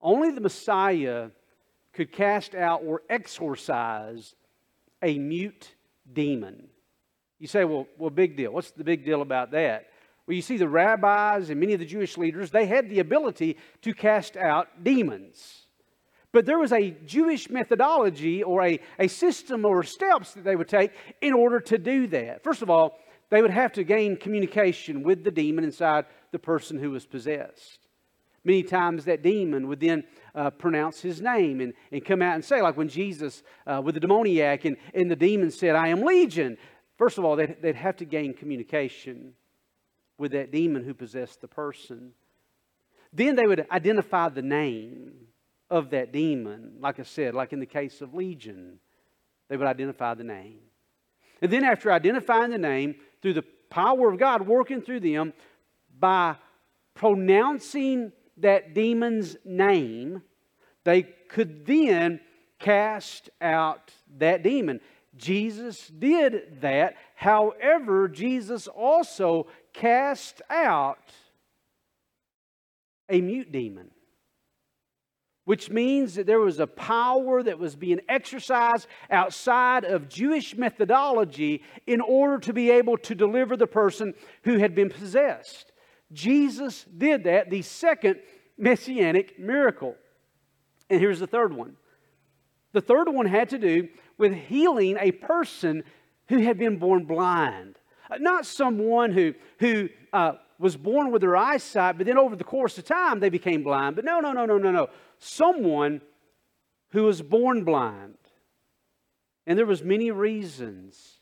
only 0.00 0.30
the 0.32 0.40
Messiah 0.40 1.28
could 1.92 2.12
cast 2.12 2.54
out 2.54 2.82
or 2.84 3.02
exorcise 3.08 4.34
a 5.02 5.18
mute 5.18 5.74
demon. 6.12 6.68
You 7.38 7.48
say, 7.48 7.64
well, 7.64 7.86
well, 7.98 8.10
big 8.10 8.36
deal. 8.36 8.52
What's 8.52 8.70
the 8.70 8.84
big 8.84 9.04
deal 9.04 9.20
about 9.20 9.50
that? 9.50 9.86
Well, 10.26 10.36
you 10.36 10.42
see, 10.42 10.56
the 10.56 10.68
rabbis 10.68 11.50
and 11.50 11.58
many 11.58 11.72
of 11.72 11.80
the 11.80 11.86
Jewish 11.86 12.16
leaders, 12.16 12.50
they 12.50 12.66
had 12.66 12.88
the 12.88 13.00
ability 13.00 13.56
to 13.82 13.92
cast 13.92 14.36
out 14.36 14.84
demons. 14.84 15.66
But 16.30 16.46
there 16.46 16.58
was 16.58 16.72
a 16.72 16.92
Jewish 17.04 17.50
methodology 17.50 18.42
or 18.42 18.62
a, 18.62 18.80
a 18.98 19.08
system 19.08 19.64
or 19.64 19.82
steps 19.82 20.32
that 20.34 20.44
they 20.44 20.56
would 20.56 20.68
take 20.68 20.92
in 21.20 21.34
order 21.34 21.60
to 21.60 21.78
do 21.78 22.06
that. 22.08 22.42
First 22.42 22.62
of 22.62 22.70
all, 22.70 22.98
they 23.28 23.42
would 23.42 23.50
have 23.50 23.72
to 23.72 23.84
gain 23.84 24.16
communication 24.16 25.02
with 25.02 25.24
the 25.24 25.30
demon 25.30 25.64
inside 25.64 26.06
the 26.30 26.38
person 26.38 26.78
who 26.78 26.90
was 26.90 27.04
possessed. 27.04 27.80
Many 28.44 28.62
times 28.62 29.04
that 29.04 29.22
demon 29.22 29.68
would 29.68 29.80
then 29.80 30.04
uh, 30.34 30.50
pronounce 30.50 31.00
his 31.00 31.20
name 31.20 31.60
and, 31.60 31.74
and 31.90 32.04
come 32.04 32.22
out 32.22 32.34
and 32.34 32.44
say, 32.44 32.62
like 32.62 32.76
when 32.76 32.88
Jesus 32.88 33.42
uh, 33.66 33.80
with 33.84 33.94
the 33.94 34.00
demoniac 34.00 34.64
and, 34.64 34.76
and 34.94 35.10
the 35.10 35.16
demon 35.16 35.50
said, 35.50 35.74
I 35.74 35.88
am 35.88 36.02
Legion. 36.02 36.56
First 36.98 37.18
of 37.18 37.24
all, 37.24 37.36
they'd, 37.36 37.56
they'd 37.60 37.76
have 37.76 37.96
to 37.96 38.04
gain 38.04 38.34
communication 38.34 39.34
with 40.18 40.32
that 40.32 40.52
demon 40.52 40.84
who 40.84 40.94
possessed 40.94 41.40
the 41.40 41.48
person. 41.48 42.12
Then 43.12 43.36
they 43.36 43.46
would 43.46 43.66
identify 43.70 44.28
the 44.28 44.42
name 44.42 45.12
of 45.68 45.90
that 45.90 46.12
demon. 46.12 46.76
Like 46.80 47.00
I 47.00 47.02
said, 47.02 47.34
like 47.34 47.52
in 47.52 47.60
the 47.60 47.66
case 47.66 48.00
of 48.00 48.14
Legion, 48.14 48.78
they 49.48 49.56
would 49.56 49.66
identify 49.66 50.14
the 50.14 50.24
name. 50.24 50.60
And 51.40 51.52
then, 51.52 51.64
after 51.64 51.90
identifying 51.90 52.52
the 52.52 52.58
name, 52.58 52.94
through 53.20 53.34
the 53.34 53.44
power 53.68 54.10
of 54.10 54.18
God 54.18 54.46
working 54.46 54.80
through 54.80 55.00
them, 55.00 55.32
by 55.98 56.36
pronouncing 56.94 58.12
that 58.42 58.74
demon's 58.74 59.36
name, 59.44 60.22
they 60.84 61.02
could 61.02 61.66
then 61.66 62.20
cast 62.58 63.30
out 63.40 63.92
that 64.18 64.42
demon. 64.42 64.80
Jesus 65.16 65.88
did 65.88 66.60
that. 66.60 66.94
However, 67.14 68.08
Jesus 68.08 68.66
also 68.66 69.46
cast 69.72 70.40
out 70.48 71.12
a 73.08 73.20
mute 73.20 73.52
demon, 73.52 73.90
which 75.44 75.68
means 75.68 76.14
that 76.14 76.26
there 76.26 76.40
was 76.40 76.60
a 76.60 76.66
power 76.66 77.42
that 77.42 77.58
was 77.58 77.76
being 77.76 78.00
exercised 78.08 78.86
outside 79.10 79.84
of 79.84 80.08
Jewish 80.08 80.56
methodology 80.56 81.62
in 81.86 82.00
order 82.00 82.38
to 82.38 82.52
be 82.52 82.70
able 82.70 82.96
to 82.98 83.14
deliver 83.14 83.56
the 83.56 83.66
person 83.66 84.14
who 84.44 84.58
had 84.58 84.74
been 84.74 84.88
possessed. 84.88 85.71
Jesus 86.12 86.84
did 86.96 87.24
that, 87.24 87.50
the 87.50 87.62
second 87.62 88.20
messianic 88.58 89.38
miracle. 89.38 89.96
And 90.90 91.00
here's 91.00 91.20
the 91.20 91.26
third 91.26 91.52
one. 91.52 91.76
The 92.72 92.80
third 92.80 93.08
one 93.08 93.26
had 93.26 93.50
to 93.50 93.58
do 93.58 93.88
with 94.18 94.34
healing 94.34 94.96
a 95.00 95.12
person 95.12 95.84
who 96.28 96.38
had 96.38 96.58
been 96.58 96.78
born 96.78 97.04
blind. 97.04 97.76
Uh, 98.10 98.16
not 98.18 98.46
someone 98.46 99.12
who, 99.12 99.34
who 99.58 99.88
uh, 100.12 100.32
was 100.58 100.76
born 100.76 101.10
with 101.10 101.22
their 101.22 101.36
eyesight, 101.36 101.98
but 101.98 102.06
then 102.06 102.18
over 102.18 102.36
the 102.36 102.44
course 102.44 102.78
of 102.78 102.84
time 102.84 103.20
they 103.20 103.30
became 103.30 103.62
blind. 103.62 103.96
But 103.96 104.04
no, 104.04 104.20
no, 104.20 104.32
no, 104.32 104.46
no, 104.46 104.58
no, 104.58 104.70
no. 104.70 104.88
Someone 105.18 106.00
who 106.90 107.04
was 107.04 107.22
born 107.22 107.64
blind. 107.64 108.16
And 109.46 109.58
there 109.58 109.66
was 109.66 109.82
many 109.82 110.10
reasons 110.10 111.20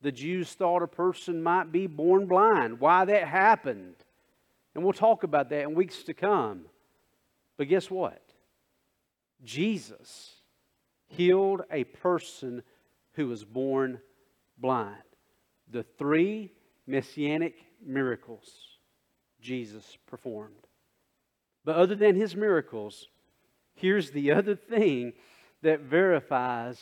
the 0.00 0.12
Jews 0.12 0.52
thought 0.52 0.82
a 0.82 0.88
person 0.88 1.42
might 1.42 1.72
be 1.72 1.86
born 1.86 2.26
blind, 2.26 2.78
why 2.78 3.04
that 3.04 3.26
happened. 3.26 3.96
And 4.78 4.84
we'll 4.84 4.92
talk 4.92 5.24
about 5.24 5.48
that 5.48 5.64
in 5.64 5.74
weeks 5.74 6.04
to 6.04 6.14
come. 6.14 6.66
But 7.56 7.66
guess 7.66 7.90
what? 7.90 8.22
Jesus 9.42 10.34
healed 11.08 11.62
a 11.68 11.82
person 11.82 12.62
who 13.14 13.26
was 13.26 13.44
born 13.44 13.98
blind. 14.56 15.02
The 15.68 15.82
three 15.82 16.52
messianic 16.86 17.56
miracles 17.84 18.48
Jesus 19.40 19.98
performed. 20.06 20.68
But 21.64 21.74
other 21.74 21.96
than 21.96 22.14
his 22.14 22.36
miracles, 22.36 23.08
here's 23.74 24.12
the 24.12 24.30
other 24.30 24.54
thing 24.54 25.14
that 25.62 25.80
verifies 25.80 26.80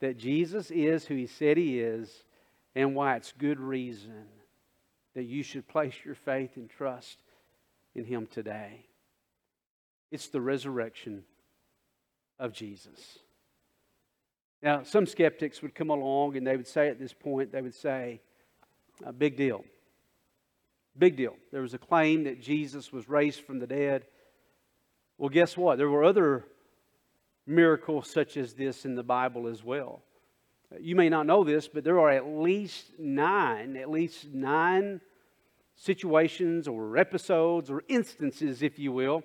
that 0.00 0.18
Jesus 0.18 0.70
is 0.70 1.06
who 1.06 1.14
he 1.14 1.26
said 1.26 1.56
he 1.56 1.80
is 1.80 2.24
and 2.74 2.94
why 2.94 3.16
it's 3.16 3.32
good 3.32 3.58
reason 3.58 4.26
that 5.14 5.24
you 5.24 5.42
should 5.42 5.68
place 5.68 5.94
your 6.04 6.14
faith 6.14 6.56
and 6.56 6.70
trust 6.70 7.18
in 7.94 8.04
him 8.04 8.26
today. 8.26 8.86
It's 10.10 10.28
the 10.28 10.40
resurrection 10.40 11.24
of 12.38 12.52
Jesus. 12.52 13.18
Now, 14.62 14.82
some 14.84 15.06
skeptics 15.06 15.60
would 15.62 15.74
come 15.74 15.90
along 15.90 16.36
and 16.36 16.46
they 16.46 16.56
would 16.56 16.66
say 16.66 16.88
at 16.88 16.98
this 16.98 17.12
point, 17.12 17.52
they 17.52 17.62
would 17.62 17.74
say, 17.74 18.20
a 19.04 19.12
big 19.12 19.36
deal. 19.36 19.64
Big 20.96 21.16
deal. 21.16 21.36
There 21.50 21.62
was 21.62 21.74
a 21.74 21.78
claim 21.78 22.24
that 22.24 22.40
Jesus 22.40 22.92
was 22.92 23.08
raised 23.08 23.40
from 23.40 23.58
the 23.58 23.66
dead. 23.66 24.04
Well, 25.18 25.30
guess 25.30 25.56
what? 25.56 25.78
There 25.78 25.90
were 25.90 26.04
other 26.04 26.44
miracles 27.46 28.10
such 28.10 28.36
as 28.36 28.54
this 28.54 28.84
in 28.84 28.94
the 28.94 29.02
Bible 29.02 29.48
as 29.48 29.64
well. 29.64 30.02
You 30.80 30.96
may 30.96 31.08
not 31.08 31.26
know 31.26 31.44
this, 31.44 31.68
but 31.68 31.84
there 31.84 31.98
are 31.98 32.10
at 32.10 32.26
least 32.26 32.98
nine, 32.98 33.76
at 33.76 33.90
least 33.90 34.28
nine 34.32 35.00
situations 35.76 36.68
or 36.68 36.96
episodes 36.96 37.70
or 37.70 37.82
instances, 37.88 38.62
if 38.62 38.78
you 38.78 38.92
will, 38.92 39.22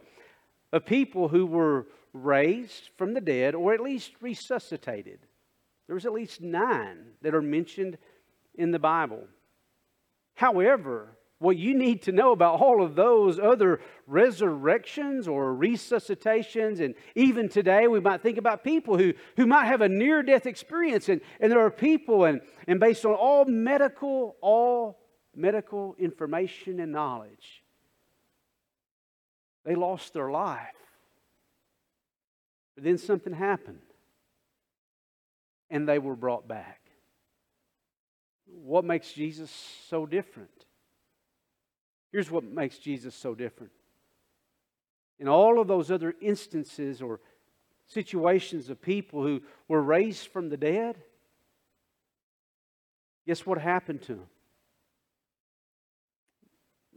of 0.71 0.85
people 0.85 1.27
who 1.27 1.45
were 1.45 1.87
raised 2.13 2.89
from 2.97 3.13
the 3.13 3.21
dead 3.21 3.55
or 3.55 3.73
at 3.73 3.79
least 3.79 4.13
resuscitated. 4.21 5.19
There's 5.87 6.05
at 6.05 6.13
least 6.13 6.41
nine 6.41 7.13
that 7.21 7.35
are 7.35 7.41
mentioned 7.41 7.97
in 8.55 8.71
the 8.71 8.79
Bible. 8.79 9.23
However, 10.35 11.16
what 11.39 11.57
you 11.57 11.77
need 11.77 12.01
to 12.03 12.11
know 12.11 12.31
about 12.31 12.59
all 12.59 12.81
of 12.81 12.95
those 12.95 13.37
other 13.37 13.79
resurrections 14.07 15.27
or 15.27 15.53
resuscitations, 15.53 16.79
and 16.79 16.95
even 17.15 17.47
today 17.47 17.87
we 17.87 17.99
might 17.99 18.23
think 18.23 18.37
about 18.37 18.63
people 18.63 18.97
who, 18.97 19.13
who 19.35 19.45
might 19.45 19.65
have 19.65 19.81
a 19.81 19.89
near 19.89 20.23
death 20.23 20.47
experience, 20.47 21.09
and, 21.09 21.21
and 21.39 21.51
there 21.51 21.59
are 21.59 21.69
people, 21.69 22.25
and, 22.25 22.41
and 22.67 22.79
based 22.79 23.05
on 23.05 23.13
all 23.13 23.45
medical, 23.45 24.35
all 24.41 24.99
medical 25.35 25.95
information 25.99 26.79
and 26.79 26.91
knowledge, 26.91 27.63
they 29.63 29.75
lost 29.75 30.13
their 30.13 30.31
life. 30.31 30.73
But 32.73 32.83
then 32.83 32.97
something 32.97 33.33
happened, 33.33 33.81
and 35.69 35.87
they 35.87 35.99
were 35.99 36.15
brought 36.15 36.47
back. 36.47 36.81
What 38.45 38.85
makes 38.85 39.11
Jesus 39.11 39.51
so 39.89 40.07
different? 40.07 40.56
Here's 42.17 42.31
what 42.31 42.45
makes 42.45 42.79
Jesus 42.79 43.13
so 43.13 43.35
different. 43.35 43.71
In 45.19 45.27
all 45.27 45.59
of 45.59 45.67
those 45.67 45.91
other 45.91 46.15
instances 46.19 46.99
or 46.99 47.19
situations 47.85 48.71
of 48.71 48.81
people 48.81 49.21
who 49.21 49.43
were 49.67 49.83
raised 49.83 50.29
from 50.29 50.49
the 50.49 50.57
dead, 50.57 50.97
guess 53.27 53.45
what 53.45 53.59
happened 53.59 54.01
to 54.01 54.15
them? 54.15 54.27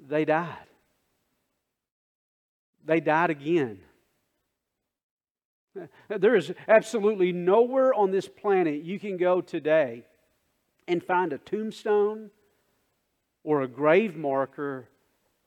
They 0.08 0.24
died. 0.24 0.56
They 2.86 3.00
died 3.00 3.28
again. 3.28 3.80
There 6.08 6.34
is 6.34 6.50
absolutely 6.66 7.32
nowhere 7.32 7.92
on 7.92 8.10
this 8.10 8.26
planet 8.26 8.84
you 8.84 8.98
can 8.98 9.18
go 9.18 9.42
today 9.42 10.06
and 10.88 11.04
find 11.04 11.34
a 11.34 11.38
tombstone 11.38 12.30
or 13.44 13.60
a 13.60 13.68
grave 13.68 14.16
marker 14.16 14.88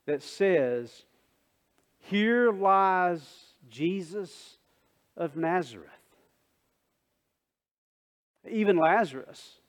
that 0.06 0.24
says, 0.24 1.06
Here 2.00 2.52
lies 2.52 3.22
Jesus 3.70 4.58
of 5.16 5.36
Nazareth. 5.36 5.90
Even 8.50 8.78
Lazarus, 8.78 9.60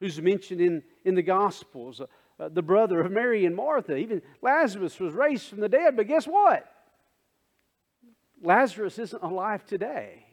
who's 0.00 0.20
mentioned 0.20 0.60
in, 0.60 0.82
in 1.04 1.14
the 1.14 1.22
Gospels, 1.22 2.00
uh, 2.00 2.06
uh, 2.40 2.48
the 2.48 2.62
brother 2.62 3.00
of 3.00 3.12
Mary 3.12 3.44
and 3.44 3.54
Martha, 3.54 3.96
even 3.96 4.22
Lazarus 4.40 4.98
was 4.98 5.12
raised 5.12 5.48
from 5.48 5.60
the 5.60 5.68
dead, 5.68 5.96
but 5.96 6.08
guess 6.08 6.26
what? 6.26 6.66
Lazarus 8.42 8.98
isn't 8.98 9.22
alive 9.22 9.64
today. 9.66 10.26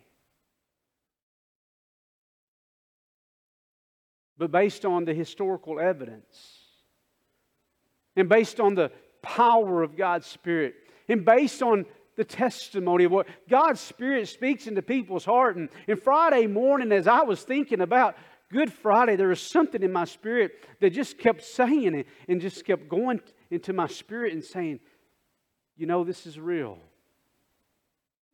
But 4.37 4.51
based 4.51 4.85
on 4.85 5.03
the 5.03 5.13
historical 5.13 5.79
evidence, 5.79 6.58
and 8.19 8.29
based 8.29 8.59
on 8.59 8.75
the 8.75 8.91
power 9.21 9.81
of 9.81 9.95
God's 9.95 10.27
Spirit, 10.27 10.75
and 11.07 11.25
based 11.25 11.61
on 11.61 11.85
the 12.15 12.23
testimony 12.23 13.05
of 13.05 13.11
what 13.11 13.27
God's 13.49 13.79
Spirit 13.79 14.27
speaks 14.27 14.67
into 14.67 14.81
people's 14.81 15.25
heart. 15.25 15.55
And, 15.55 15.69
and 15.87 16.01
Friday 16.01 16.47
morning, 16.47 16.91
as 16.91 17.07
I 17.07 17.21
was 17.21 17.41
thinking 17.41 17.81
about 17.81 18.15
Good 18.51 18.73
Friday, 18.73 19.15
there 19.15 19.29
was 19.29 19.41
something 19.41 19.83
in 19.83 19.91
my 19.91 20.05
spirit 20.05 20.51
that 20.81 20.89
just 20.89 21.17
kept 21.17 21.43
saying 21.43 21.95
it 21.95 22.07
and 22.27 22.41
just 22.41 22.65
kept 22.65 22.89
going 22.89 23.21
into 23.51 23.73
my 23.73 23.87
spirit 23.87 24.33
and 24.33 24.43
saying, 24.43 24.79
You 25.77 25.85
know, 25.85 26.03
this 26.03 26.25
is 26.25 26.39
real. 26.39 26.79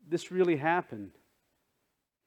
This 0.08 0.32
really 0.32 0.56
happened. 0.56 1.12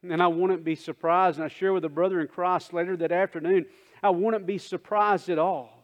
And 0.09 0.23
I 0.23 0.29
wouldn't 0.29 0.65
be 0.65 0.77
surprised, 0.77 1.39
and 1.39 1.45
I 1.45 1.49
share 1.49 1.73
with 1.73 1.85
a 1.85 1.89
brother 1.89 2.21
in 2.21 2.29
Christ 2.29 2.73
later 2.73 2.97
that 2.99 3.11
afternoon, 3.11 3.67
I 4.01 4.11
wouldn't 4.11 4.47
be 4.47 4.59
surprised 4.59 5.29
at 5.29 5.39
all 5.39 5.78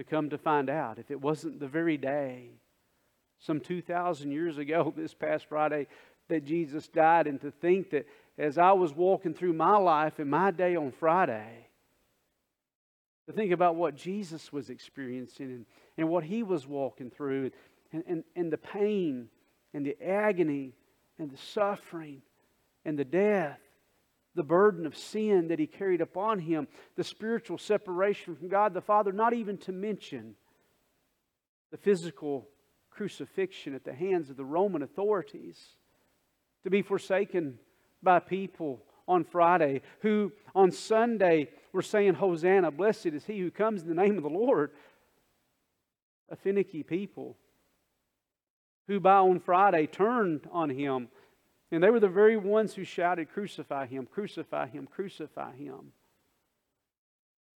to 0.00 0.04
come 0.04 0.30
to 0.30 0.38
find 0.38 0.70
out. 0.70 0.98
If 0.98 1.10
it 1.10 1.20
wasn't 1.20 1.60
the 1.60 1.68
very 1.68 1.98
day 1.98 2.52
some 3.38 3.60
2,000 3.60 4.32
years 4.32 4.56
ago, 4.56 4.94
this 4.96 5.12
past 5.12 5.44
Friday, 5.46 5.88
that 6.28 6.46
Jesus 6.46 6.88
died, 6.88 7.26
and 7.26 7.38
to 7.42 7.50
think 7.50 7.90
that 7.90 8.06
as 8.38 8.56
I 8.56 8.72
was 8.72 8.94
walking 8.94 9.34
through 9.34 9.52
my 9.52 9.76
life 9.76 10.18
and 10.18 10.30
my 10.30 10.52
day 10.52 10.74
on 10.74 10.90
Friday, 10.90 11.66
to 13.26 13.32
think 13.34 13.52
about 13.52 13.76
what 13.76 13.94
Jesus 13.94 14.50
was 14.50 14.70
experiencing 14.70 15.46
and, 15.46 15.66
and 15.98 16.08
what 16.08 16.24
he 16.24 16.42
was 16.42 16.66
walking 16.66 17.10
through, 17.10 17.50
and, 17.92 18.02
and, 18.06 18.24
and 18.34 18.50
the 18.50 18.58
pain 18.58 19.28
and 19.74 19.84
the 19.84 20.00
agony 20.02 20.72
and 21.18 21.30
the 21.30 21.36
suffering 21.36 22.22
and 22.86 22.98
the 22.98 23.04
death, 23.04 23.60
the 24.34 24.42
burden 24.42 24.86
of 24.86 24.96
sin 24.96 25.48
that 25.48 25.58
he 25.58 25.66
carried 25.66 26.00
upon 26.00 26.38
him, 26.38 26.68
the 26.96 27.04
spiritual 27.04 27.58
separation 27.58 28.36
from 28.36 28.48
God 28.48 28.74
the 28.74 28.80
Father, 28.80 29.12
not 29.12 29.32
even 29.32 29.58
to 29.58 29.72
mention 29.72 30.34
the 31.70 31.76
physical 31.76 32.48
crucifixion 32.90 33.74
at 33.74 33.84
the 33.84 33.92
hands 33.92 34.30
of 34.30 34.36
the 34.36 34.44
Roman 34.44 34.82
authorities, 34.82 35.58
to 36.64 36.70
be 36.70 36.82
forsaken 36.82 37.58
by 38.02 38.18
people 38.18 38.84
on 39.08 39.24
Friday 39.24 39.82
who 40.00 40.32
on 40.54 40.70
Sunday 40.70 41.48
were 41.72 41.82
saying, 41.82 42.14
Hosanna, 42.14 42.70
blessed 42.70 43.06
is 43.06 43.24
he 43.24 43.40
who 43.40 43.50
comes 43.50 43.82
in 43.82 43.88
the 43.88 43.94
name 43.94 44.16
of 44.16 44.22
the 44.22 44.28
Lord. 44.28 44.70
A 46.30 46.36
finicky 46.36 46.82
people 46.82 47.36
who 48.86 49.00
by 49.00 49.16
on 49.16 49.40
Friday 49.40 49.86
turned 49.86 50.48
on 50.52 50.70
him. 50.70 51.08
And 51.72 51.82
they 51.82 51.90
were 51.90 52.00
the 52.00 52.08
very 52.08 52.36
ones 52.36 52.74
who 52.74 52.84
shouted, 52.84 53.30
Crucify 53.32 53.86
him, 53.86 54.06
crucify 54.06 54.66
him, 54.66 54.86
crucify 54.86 55.54
him. 55.54 55.92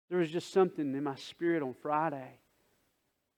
There 0.08 0.18
was 0.18 0.30
just 0.30 0.52
something 0.52 0.94
in 0.94 1.04
my 1.04 1.14
spirit 1.14 1.62
on 1.62 1.74
Friday 1.74 2.40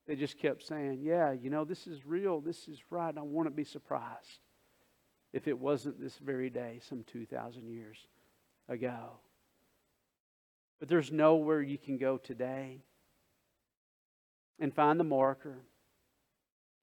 they 0.07 0.15
just 0.15 0.37
kept 0.37 0.63
saying, 0.63 0.99
Yeah, 1.01 1.31
you 1.31 1.49
know, 1.49 1.63
this 1.63 1.87
is 1.87 2.05
real. 2.05 2.41
This 2.41 2.67
is 2.67 2.79
right. 2.89 3.15
I 3.17 3.21
to 3.21 3.51
be 3.51 3.63
surprised 3.63 4.39
if 5.31 5.47
it 5.47 5.57
wasn't 5.57 5.99
this 5.99 6.17
very 6.17 6.49
day, 6.49 6.79
some 6.87 7.03
2,000 7.11 7.67
years 7.67 7.97
ago. 8.67 9.11
But 10.79 10.89
there's 10.89 11.11
nowhere 11.11 11.61
you 11.61 11.77
can 11.77 11.97
go 11.97 12.17
today 12.17 12.81
and 14.59 14.73
find 14.73 14.99
the 14.99 15.05
marker, 15.05 15.57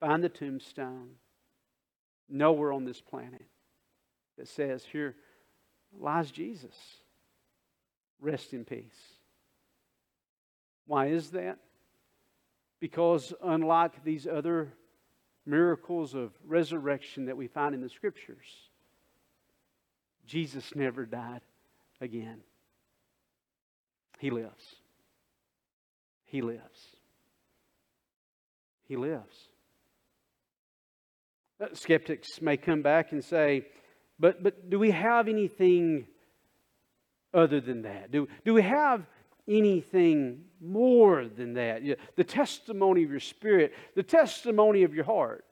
find 0.01 0.25
the 0.25 0.29
tombstone, 0.29 1.11
nowhere 2.29 2.73
on 2.73 2.85
this 2.85 3.01
planet 3.01 3.45
that 4.41 4.49
says, 4.49 4.87
Here 4.91 5.15
lies 5.99 6.31
Jesus. 6.31 6.75
Rest 8.21 8.55
in 8.55 8.65
peace. 8.65 9.19
Why 10.87 11.09
is 11.09 11.31
that? 11.31 11.59
Because 12.81 13.35
unlike 13.43 14.03
these 14.03 14.27
other 14.27 14.73
miracles 15.45 16.15
of 16.15 16.33
resurrection 16.47 17.27
that 17.27 17.37
we 17.37 17.49
find 17.49 17.75
in 17.75 17.83
the 17.83 17.89
scriptures, 17.91 18.47
Jesus 20.27 20.75
never 20.75 21.05
died 21.05 21.43
again. 22.01 22.41
He 24.19 24.31
lives. 24.31 24.77
He 26.25 26.41
lives. 26.41 26.97
He 28.89 28.97
lives. 28.97 29.37
Uh, 31.61 31.67
skeptics 31.75 32.41
may 32.41 32.57
come 32.57 32.81
back 32.81 33.13
and 33.13 33.23
say, 33.23 33.67
but, 34.21 34.43
but 34.43 34.71
do 34.71 34.79
we 34.79 34.93
have 34.93 35.27
anything 35.27 36.07
other 37.35 37.61
than 37.61 37.83
that? 37.83 38.13
Do, 38.13 38.29
do 38.45 38.55
we 38.55 38.63
have 38.63 39.07
anything 39.49 40.45
more 40.61 41.27
than 41.27 41.55
that. 41.55 41.83
The 42.17 42.25
testimony 42.25 43.03
of 43.03 43.11
your 43.11 43.21
spirit, 43.21 43.75
the 43.95 44.03
testimony 44.03 44.83
of 44.83 44.95
your 44.95 45.05
heart. 45.05 45.45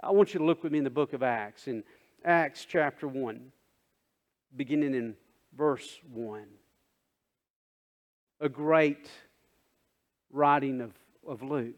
I 0.00 0.10
want 0.10 0.34
you 0.34 0.40
to 0.40 0.46
look 0.46 0.62
with 0.62 0.72
me 0.72 0.78
in 0.78 0.84
the 0.84 0.90
book 0.90 1.12
of 1.12 1.22
Acts, 1.22 1.68
in 1.68 1.82
Acts 2.24 2.64
chapter 2.64 3.08
1, 3.08 3.52
beginning 4.56 4.94
in 4.94 5.16
verse 5.56 5.98
1. 6.12 6.44
A 8.40 8.48
great 8.48 9.08
writing 10.30 10.80
of, 10.80 10.92
of 11.26 11.42
Luke, 11.42 11.74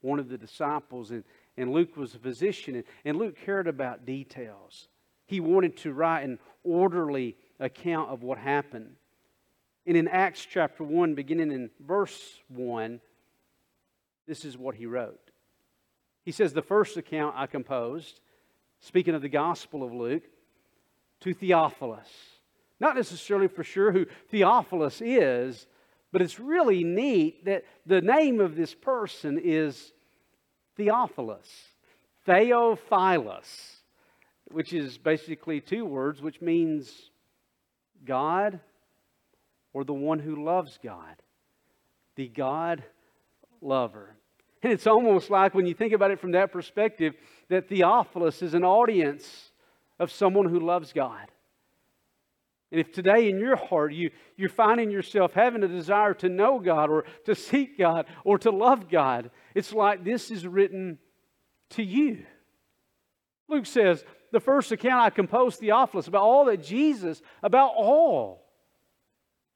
one 0.00 0.18
of 0.18 0.28
the 0.28 0.38
disciples, 0.38 1.10
and, 1.10 1.24
and 1.56 1.72
Luke 1.72 1.96
was 1.96 2.14
a 2.14 2.18
physician, 2.18 2.76
and, 2.76 2.84
and 3.04 3.18
Luke 3.18 3.36
cared 3.44 3.66
about 3.66 4.06
details. 4.06 4.88
He 5.26 5.40
wanted 5.40 5.76
to 5.78 5.92
write 5.92 6.22
an 6.22 6.38
orderly 6.64 7.36
account 7.60 8.10
of 8.10 8.22
what 8.22 8.38
happened. 8.38 8.96
And 9.86 9.96
in 9.96 10.08
Acts 10.08 10.46
chapter 10.48 10.82
1, 10.82 11.14
beginning 11.14 11.52
in 11.52 11.70
verse 11.80 12.40
1, 12.48 13.00
this 14.26 14.44
is 14.44 14.56
what 14.56 14.74
he 14.74 14.86
wrote. 14.86 15.20
He 16.24 16.32
says, 16.32 16.52
The 16.52 16.62
first 16.62 16.96
account 16.96 17.36
I 17.36 17.46
composed, 17.46 18.20
speaking 18.80 19.14
of 19.14 19.22
the 19.22 19.28
Gospel 19.28 19.84
of 19.84 19.92
Luke, 19.92 20.24
to 21.20 21.32
Theophilus. 21.32 22.08
Not 22.80 22.96
necessarily 22.96 23.48
for 23.48 23.64
sure 23.64 23.92
who 23.92 24.06
Theophilus 24.30 25.00
is, 25.00 25.66
but 26.12 26.20
it's 26.20 26.38
really 26.38 26.84
neat 26.84 27.44
that 27.44 27.64
the 27.86 28.00
name 28.00 28.40
of 28.40 28.56
this 28.56 28.74
person 28.74 29.38
is 29.42 29.92
Theophilus, 30.76 31.48
Theophilus, 32.24 33.75
which 34.50 34.72
is 34.72 34.98
basically 34.98 35.60
two 35.60 35.84
words, 35.84 36.22
which 36.22 36.40
means 36.40 37.10
God 38.04 38.60
or 39.72 39.84
the 39.84 39.94
one 39.94 40.18
who 40.18 40.44
loves 40.44 40.78
God, 40.82 41.16
the 42.14 42.28
God 42.28 42.82
lover. 43.60 44.16
And 44.62 44.72
it's 44.72 44.86
almost 44.86 45.30
like 45.30 45.54
when 45.54 45.66
you 45.66 45.74
think 45.74 45.92
about 45.92 46.10
it 46.10 46.20
from 46.20 46.32
that 46.32 46.52
perspective, 46.52 47.14
that 47.48 47.68
Theophilus 47.68 48.42
is 48.42 48.54
an 48.54 48.64
audience 48.64 49.52
of 49.98 50.10
someone 50.10 50.48
who 50.48 50.60
loves 50.60 50.92
God. 50.92 51.26
And 52.72 52.80
if 52.80 52.90
today 52.90 53.28
in 53.28 53.38
your 53.38 53.56
heart 53.56 53.92
you, 53.92 54.10
you're 54.36 54.48
finding 54.48 54.90
yourself 54.90 55.34
having 55.34 55.62
a 55.62 55.68
desire 55.68 56.14
to 56.14 56.28
know 56.28 56.58
God 56.58 56.90
or 56.90 57.04
to 57.24 57.34
seek 57.34 57.78
God 57.78 58.06
or 58.24 58.38
to 58.38 58.50
love 58.50 58.88
God, 58.88 59.30
it's 59.54 59.72
like 59.72 60.04
this 60.04 60.30
is 60.30 60.46
written 60.46 60.98
to 61.70 61.82
you. 61.82 62.26
Luke 63.48 63.66
says, 63.66 64.04
the 64.32 64.40
first 64.40 64.72
account 64.72 65.02
I 65.02 65.10
composed 65.10 65.60
Theophilus 65.60 66.08
about 66.08 66.22
all 66.22 66.44
that 66.46 66.62
Jesus, 66.62 67.22
about 67.42 67.72
all 67.76 68.46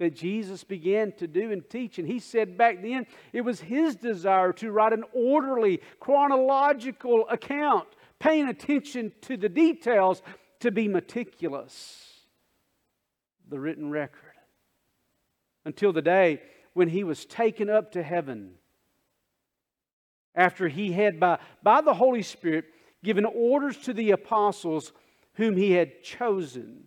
that 0.00 0.16
Jesus 0.16 0.64
began 0.64 1.12
to 1.18 1.26
do 1.26 1.52
and 1.52 1.68
teach. 1.68 1.98
And 1.98 2.08
he 2.08 2.18
said 2.18 2.56
back 2.56 2.82
then 2.82 3.06
it 3.32 3.42
was 3.42 3.60
his 3.60 3.96
desire 3.96 4.52
to 4.54 4.72
write 4.72 4.92
an 4.92 5.04
orderly, 5.12 5.80
chronological 6.00 7.28
account, 7.28 7.86
paying 8.18 8.48
attention 8.48 9.12
to 9.22 9.36
the 9.36 9.48
details, 9.48 10.22
to 10.60 10.70
be 10.70 10.88
meticulous. 10.88 12.06
The 13.48 13.60
written 13.60 13.90
record. 13.90 14.34
Until 15.64 15.92
the 15.92 16.02
day 16.02 16.40
when 16.72 16.88
he 16.88 17.04
was 17.04 17.26
taken 17.26 17.68
up 17.68 17.92
to 17.92 18.02
heaven. 18.02 18.52
After 20.34 20.68
he 20.68 20.92
had, 20.92 21.20
by, 21.20 21.38
by 21.62 21.80
the 21.82 21.94
Holy 21.94 22.22
Spirit, 22.22 22.64
given 23.02 23.24
orders 23.24 23.76
to 23.78 23.92
the 23.92 24.10
apostles 24.10 24.92
whom 25.34 25.56
he 25.56 25.72
had 25.72 26.02
chosen. 26.02 26.84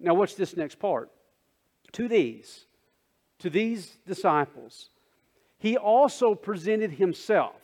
Now, 0.00 0.14
watch 0.14 0.36
this 0.36 0.56
next 0.56 0.78
part 0.78 1.10
to 1.92 2.08
these, 2.08 2.66
to 3.38 3.50
these 3.50 3.98
disciples, 4.06 4.90
he 5.58 5.76
also 5.76 6.34
presented 6.34 6.92
himself. 6.92 7.56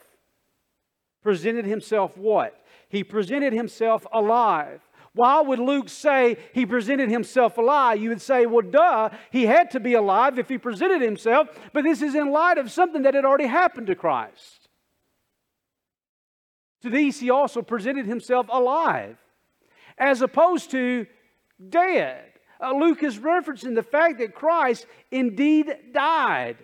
Presented 1.23 1.65
himself 1.65 2.17
what? 2.17 2.61
He 2.89 3.05
presented 3.05 3.53
himself 3.53 4.07
alive. 4.13 4.81
Why 5.15 5.41
would 5.41 5.61
Luke 5.61 5.89
say 5.89 6.37
he 6.53 6.67
presented 6.67 7.09
himself 7.09 7.57
alive? 7.57 8.03
You 8.03 8.09
would 8.09 8.21
say, 8.21 8.47
well, 8.47 8.63
duh, 8.69 9.11
he 9.31 9.47
had 9.47 9.71
to 9.71 9.81
be 9.81 9.95
alive 9.95 10.39
if 10.39 10.49
he 10.49 10.59
presented 10.59 11.01
himself, 11.01 11.49
but 11.73 11.85
this 11.85 12.03
is 12.03 12.15
in 12.15 12.33
light 12.33 12.59
of 12.59 12.71
something 12.71 13.03
that 13.03 13.15
had 13.15 13.25
already 13.25 13.47
happened 13.47 13.87
to 13.87 13.95
Christ. 13.95 14.64
To 16.85 16.91
these, 16.91 17.19
he 17.19 17.31
also 17.31 17.61
presented 17.61 18.07
himself 18.07 18.47
alive, 18.49 19.17
as 19.99 20.23
opposed 20.23 20.71
to 20.71 21.07
dead 21.69 22.35
uh, 22.61 22.73
Luke 22.73 23.03
is 23.03 23.19
referencing 23.19 23.75
the 23.75 23.83
fact 23.83 24.19
that 24.19 24.35
Christ 24.35 24.87
indeed 25.11 25.75
died. 25.93 26.57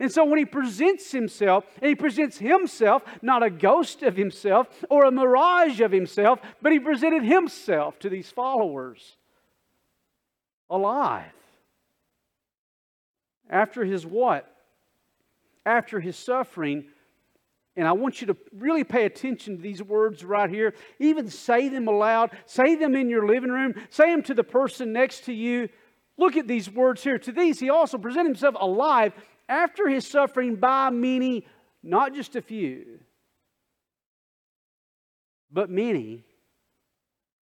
And 0.00 0.10
so 0.10 0.24
when 0.24 0.38
he 0.38 0.44
presents 0.44 1.12
himself, 1.12 1.64
and 1.80 1.88
he 1.88 1.94
presents 1.94 2.36
himself, 2.36 3.02
not 3.22 3.42
a 3.42 3.50
ghost 3.50 4.02
of 4.02 4.16
himself 4.16 4.68
or 4.90 5.04
a 5.04 5.10
mirage 5.10 5.80
of 5.80 5.92
himself, 5.92 6.40
but 6.60 6.72
he 6.72 6.78
presented 6.78 7.22
himself 7.24 7.98
to 8.00 8.08
these 8.08 8.28
followers 8.28 9.16
alive. 10.68 11.24
After 13.48 13.84
his 13.84 14.04
what? 14.04 14.50
After 15.64 16.00
his 16.00 16.16
suffering, 16.16 16.86
and 17.76 17.88
I 17.88 17.92
want 17.92 18.20
you 18.20 18.28
to 18.28 18.36
really 18.56 18.84
pay 18.84 19.04
attention 19.04 19.56
to 19.56 19.62
these 19.62 19.82
words 19.82 20.24
right 20.24 20.48
here. 20.48 20.74
Even 21.00 21.28
say 21.28 21.68
them 21.68 21.88
aloud. 21.88 22.30
Say 22.46 22.76
them 22.76 22.94
in 22.94 23.08
your 23.08 23.26
living 23.26 23.50
room. 23.50 23.74
Say 23.90 24.10
them 24.10 24.22
to 24.24 24.34
the 24.34 24.44
person 24.44 24.92
next 24.92 25.24
to 25.24 25.32
you. 25.32 25.68
Look 26.16 26.36
at 26.36 26.46
these 26.46 26.70
words 26.70 27.02
here. 27.02 27.18
To 27.18 27.32
these, 27.32 27.58
he 27.58 27.70
also 27.70 27.98
presented 27.98 28.28
himself 28.28 28.54
alive 28.60 29.12
after 29.48 29.88
his 29.88 30.06
suffering 30.06 30.54
by 30.56 30.90
many, 30.90 31.46
not 31.82 32.14
just 32.14 32.36
a 32.36 32.42
few, 32.42 33.00
but 35.50 35.68
many 35.68 36.24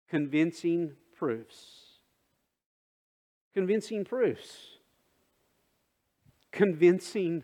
convincing 0.09 0.93
proofs. 1.17 1.81
Convincing 3.53 4.05
proofs. 4.05 4.77
Convincing 6.51 7.43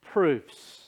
proofs. 0.00 0.87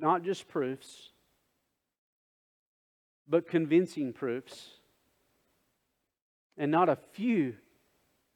Not 0.00 0.22
just 0.24 0.48
proofs, 0.48 1.10
but 3.28 3.46
convincing 3.46 4.12
proofs. 4.12 4.70
And 6.56 6.70
not 6.70 6.88
a 6.88 6.96
few 7.12 7.56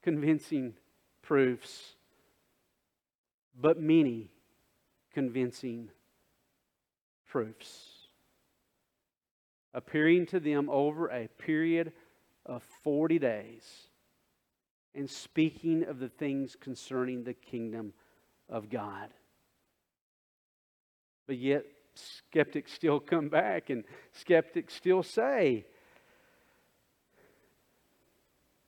convincing 0.03 0.74
proofs, 1.22 1.94
but 3.59 3.81
many 3.81 4.31
convincing 5.12 5.88
proofs. 7.27 8.09
Appearing 9.72 10.27
to 10.27 10.40
them 10.40 10.68
over 10.70 11.09
a 11.09 11.29
period 11.38 11.92
of 12.46 12.62
40 12.83 13.18
days 13.18 13.88
and 14.94 15.11
speaking 15.11 15.85
of 15.85 15.98
the 15.98 16.09
things 16.09 16.57
concerning 16.59 17.24
the 17.24 17.35
kingdom 17.35 17.92
of 18.48 18.70
God. 18.70 19.09
But 21.27 21.39
yet, 21.39 21.65
skeptics 21.95 22.73
still 22.73 23.01
come 23.01 23.29
back 23.29 23.71
and 23.71 23.85
skeptics 24.13 24.75
still 24.75 25.03
say, 25.03 25.65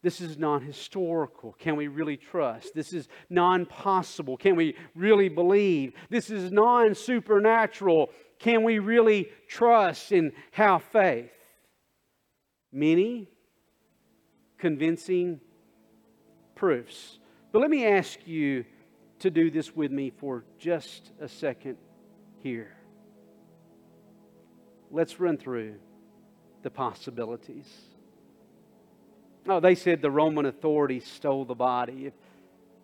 this 0.03 0.21
is 0.21 0.39
non 0.39 0.63
historical. 0.63 1.57
Can 1.59 1.75
we 1.75 1.89
really 1.89 2.17
trust? 2.17 2.75
This 2.75 2.93
is 2.93 3.09
non 3.29 3.67
possible. 3.67 4.37
Can 4.37 4.55
we 4.55 4.77
really 4.95 5.29
believe? 5.29 5.95
This 6.11 6.31
is 6.31 6.53
non 6.53 6.95
supernatural. 6.95 8.11
Can 8.39 8.63
we 8.63 8.79
really 8.79 9.31
trust 9.49 10.13
and 10.13 10.31
have 10.53 10.85
faith? 10.85 11.33
Many 12.71 13.31
convincing 14.59 15.41
proofs. 16.55 17.19
But 17.51 17.61
let 17.61 17.71
me 17.71 17.87
ask 17.87 18.27
you 18.27 18.65
to 19.19 19.31
do 19.31 19.51
this 19.51 19.75
with 19.75 19.91
me 19.91 20.11
for 20.11 20.45
just 20.59 21.11
a 21.21 21.29
second 21.29 21.79
here. 22.47 22.71
Let's 24.93 25.19
run 25.19 25.37
through 25.37 25.75
the 26.63 26.71
possibilities. 26.71 27.67
Oh, 29.49 29.59
they 29.59 29.75
said 29.75 30.01
the 30.01 30.13
Roman 30.13 30.47
authorities 30.47 31.05
stole 31.09 31.45
the 31.45 31.57
body. 31.57 32.07
If, 32.07 32.13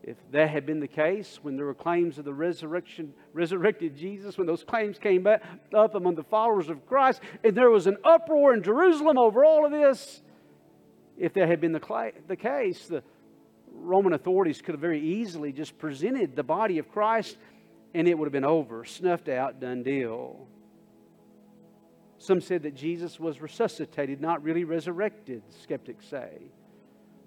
if 0.02 0.16
that 0.32 0.50
had 0.50 0.66
been 0.66 0.80
the 0.80 0.88
case, 0.88 1.38
when 1.42 1.54
there 1.54 1.66
were 1.66 1.74
claims 1.74 2.18
of 2.18 2.24
the 2.24 2.34
resurrection, 2.34 3.14
resurrected 3.32 3.96
Jesus, 3.96 4.36
when 4.36 4.48
those 4.48 4.64
claims 4.64 4.98
came 4.98 5.22
back 5.22 5.44
up 5.72 5.94
among 5.94 6.16
the 6.16 6.24
followers 6.24 6.68
of 6.68 6.84
Christ, 6.88 7.20
and 7.44 7.56
there 7.56 7.70
was 7.70 7.86
an 7.86 7.98
uproar 8.02 8.54
in 8.54 8.64
Jerusalem 8.64 9.16
over 9.16 9.44
all 9.44 9.64
of 9.64 9.70
this, 9.70 10.22
if 11.16 11.34
that 11.34 11.48
had 11.48 11.60
been 11.60 11.70
the, 11.70 12.12
the 12.26 12.36
case, 12.36 12.88
the 12.88 13.04
Roman 13.72 14.12
authorities 14.12 14.60
could 14.60 14.74
have 14.74 14.80
very 14.80 15.00
easily 15.00 15.52
just 15.52 15.78
presented 15.78 16.34
the 16.34 16.42
body 16.42 16.78
of 16.78 16.90
Christ 16.90 17.36
and 17.94 18.08
it 18.08 18.18
would 18.18 18.26
have 18.26 18.32
been 18.32 18.44
over, 18.44 18.84
snuffed 18.84 19.28
out, 19.28 19.60
done 19.60 19.82
deal. 19.82 20.46
Some 22.18 22.40
said 22.40 22.62
that 22.62 22.74
Jesus 22.74 23.18
was 23.18 23.40
resuscitated, 23.40 24.20
not 24.20 24.42
really 24.42 24.64
resurrected, 24.64 25.42
skeptics 25.50 26.06
say. 26.06 26.42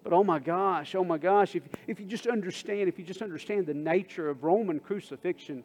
But 0.04 0.14
oh 0.14 0.24
my 0.24 0.40
gosh, 0.40 0.96
oh 0.96 1.04
my 1.04 1.18
gosh, 1.18 1.56
if, 1.56 1.64
if 1.88 2.00
you 2.00 2.06
just 2.06 2.28
understand, 2.28 2.88
if 2.88 2.98
you 2.98 3.04
just 3.04 3.22
understand 3.22 3.66
the 3.66 3.74
nature 3.74 4.30
of 4.30 4.44
Roman 4.44 4.80
crucifixion, 4.80 5.64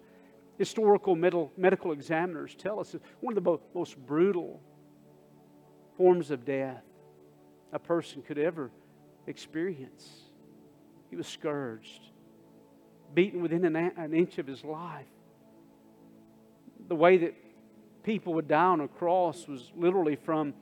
historical 0.59 1.15
medical, 1.15 1.53
medical 1.57 1.93
examiners 1.93 2.55
tell 2.55 2.81
us 2.81 2.95
it's 2.95 3.05
one 3.21 3.37
of 3.37 3.45
the 3.45 3.59
most 3.75 3.97
brutal 4.07 4.61
forms 5.97 6.31
of 6.31 6.45
death 6.45 6.83
a 7.73 7.79
person 7.79 8.23
could 8.23 8.39
ever 8.39 8.71
experience. 9.27 10.09
He 11.09 11.17
was 11.17 11.27
scourged, 11.27 12.10
beaten 13.14 13.42
within 13.42 13.64
an, 13.64 13.77
an 13.77 14.14
inch 14.14 14.38
of 14.38 14.46
his 14.46 14.64
life. 14.64 15.07
The 16.88 16.96
way 16.96 17.18
that 17.18 17.35
people 18.03 18.35
would 18.35 18.49
die 18.49 18.64
on 18.64 18.81
a 18.81 18.88
cross 18.88 19.46
was 19.46 19.70
literally 19.77 20.16
from, 20.16 20.55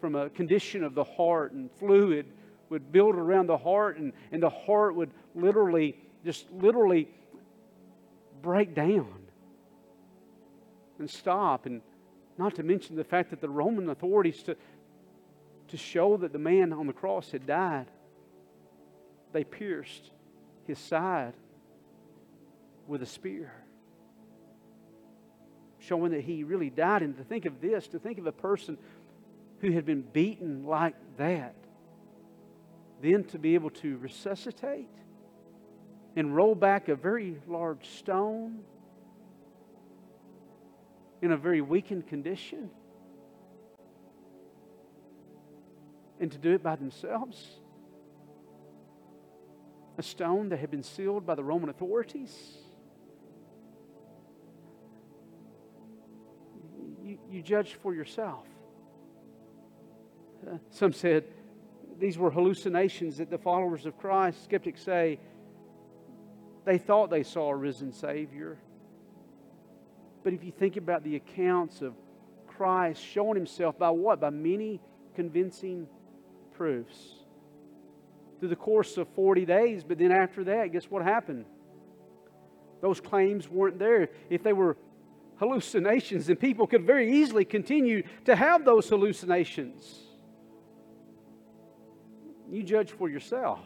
from 0.00 0.14
a 0.14 0.30
condition 0.30 0.84
of 0.84 0.94
the 0.94 1.04
heart, 1.04 1.52
and 1.52 1.70
fluid 1.78 2.26
would 2.68 2.92
build 2.92 3.14
around 3.14 3.48
the 3.48 3.58
heart, 3.58 3.98
and, 3.98 4.12
and 4.32 4.42
the 4.42 4.50
heart 4.50 4.94
would 4.94 5.10
literally, 5.34 5.96
just 6.24 6.50
literally 6.52 7.08
break 8.42 8.74
down 8.74 9.14
and 10.98 11.10
stop. 11.10 11.66
And 11.66 11.82
not 12.38 12.54
to 12.56 12.62
mention 12.62 12.96
the 12.96 13.04
fact 13.04 13.30
that 13.30 13.40
the 13.40 13.48
Roman 13.48 13.88
authorities, 13.90 14.42
to, 14.44 14.56
to 15.68 15.76
show 15.76 16.16
that 16.18 16.32
the 16.32 16.38
man 16.38 16.72
on 16.72 16.86
the 16.86 16.92
cross 16.92 17.30
had 17.30 17.46
died, 17.46 17.86
they 19.32 19.44
pierced 19.44 20.10
his 20.66 20.78
side 20.78 21.34
with 22.86 23.02
a 23.02 23.06
spear, 23.06 23.52
showing 25.78 26.12
that 26.12 26.22
he 26.22 26.44
really 26.44 26.70
died. 26.70 27.02
And 27.02 27.16
to 27.16 27.24
think 27.24 27.44
of 27.46 27.60
this, 27.60 27.88
to 27.88 27.98
think 27.98 28.18
of 28.18 28.26
a 28.26 28.32
person 28.32 28.78
who 29.60 29.72
had 29.72 29.84
been 29.84 30.02
beaten 30.02 30.64
like 30.64 30.94
that, 31.16 31.54
then 33.02 33.24
to 33.24 33.38
be 33.38 33.54
able 33.54 33.70
to 33.70 33.96
resuscitate 33.98 34.88
and 36.16 36.34
roll 36.34 36.54
back 36.54 36.88
a 36.88 36.96
very 36.96 37.40
large 37.46 37.86
stone 37.98 38.60
in 41.22 41.32
a 41.32 41.36
very 41.36 41.60
weakened 41.60 42.06
condition, 42.06 42.70
and 46.18 46.32
to 46.32 46.38
do 46.38 46.52
it 46.52 46.62
by 46.62 46.76
themselves 46.76 47.60
a 49.98 50.02
stone 50.02 50.48
that 50.48 50.58
had 50.58 50.70
been 50.70 50.82
sealed 50.82 51.26
by 51.26 51.34
the 51.34 51.44
Roman 51.44 51.68
authorities. 51.68 52.56
You, 57.30 57.36
you 57.36 57.42
judge 57.42 57.74
for 57.82 57.94
yourself. 57.94 58.46
Uh, 60.46 60.56
some 60.70 60.92
said 60.92 61.24
these 61.98 62.16
were 62.16 62.30
hallucinations 62.30 63.18
that 63.18 63.30
the 63.30 63.38
followers 63.38 63.86
of 63.86 63.98
Christ, 63.98 64.42
skeptics 64.44 64.82
say, 64.82 65.18
they 66.64 66.78
thought 66.78 67.10
they 67.10 67.22
saw 67.22 67.50
a 67.50 67.56
risen 67.56 67.92
Savior. 67.92 68.58
But 70.22 70.32
if 70.32 70.44
you 70.44 70.52
think 70.52 70.76
about 70.76 71.04
the 71.04 71.16
accounts 71.16 71.82
of 71.82 71.94
Christ 72.46 73.02
showing 73.02 73.36
himself 73.36 73.78
by 73.78 73.90
what? 73.90 74.20
By 74.20 74.30
many 74.30 74.80
convincing 75.14 75.86
proofs 76.52 77.24
through 78.38 78.48
the 78.48 78.56
course 78.56 78.96
of 78.96 79.08
40 79.14 79.46
days. 79.46 79.84
But 79.84 79.98
then 79.98 80.12
after 80.12 80.44
that, 80.44 80.72
guess 80.72 80.84
what 80.84 81.02
happened? 81.02 81.46
Those 82.80 83.00
claims 83.00 83.48
weren't 83.48 83.78
there. 83.78 84.08
If 84.30 84.42
they 84.42 84.52
were 84.52 84.76
hallucinations, 85.40 86.28
and 86.28 86.38
people 86.38 86.66
could 86.66 86.84
very 86.84 87.10
easily 87.10 87.46
continue 87.46 88.02
to 88.26 88.36
have 88.36 88.64
those 88.64 88.88
hallucinations. 88.88 89.98
You 92.50 92.62
judge 92.62 92.90
for 92.90 93.08
yourself. 93.08 93.64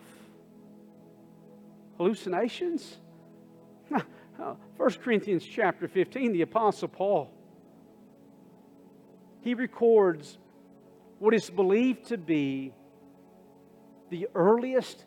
Hallucinations? 1.97 2.97
1 3.89 4.93
Corinthians 5.03 5.45
chapter 5.45 5.89
15, 5.89 6.33
the 6.33 6.43
Apostle 6.43 6.89
Paul, 6.89 7.31
he 9.41 9.55
records 9.55 10.39
what 11.19 11.35
is 11.35 11.51
believed 11.51 12.07
to 12.07 12.19
be 12.19 12.73
the 14.11 14.29
earliest 14.35 15.05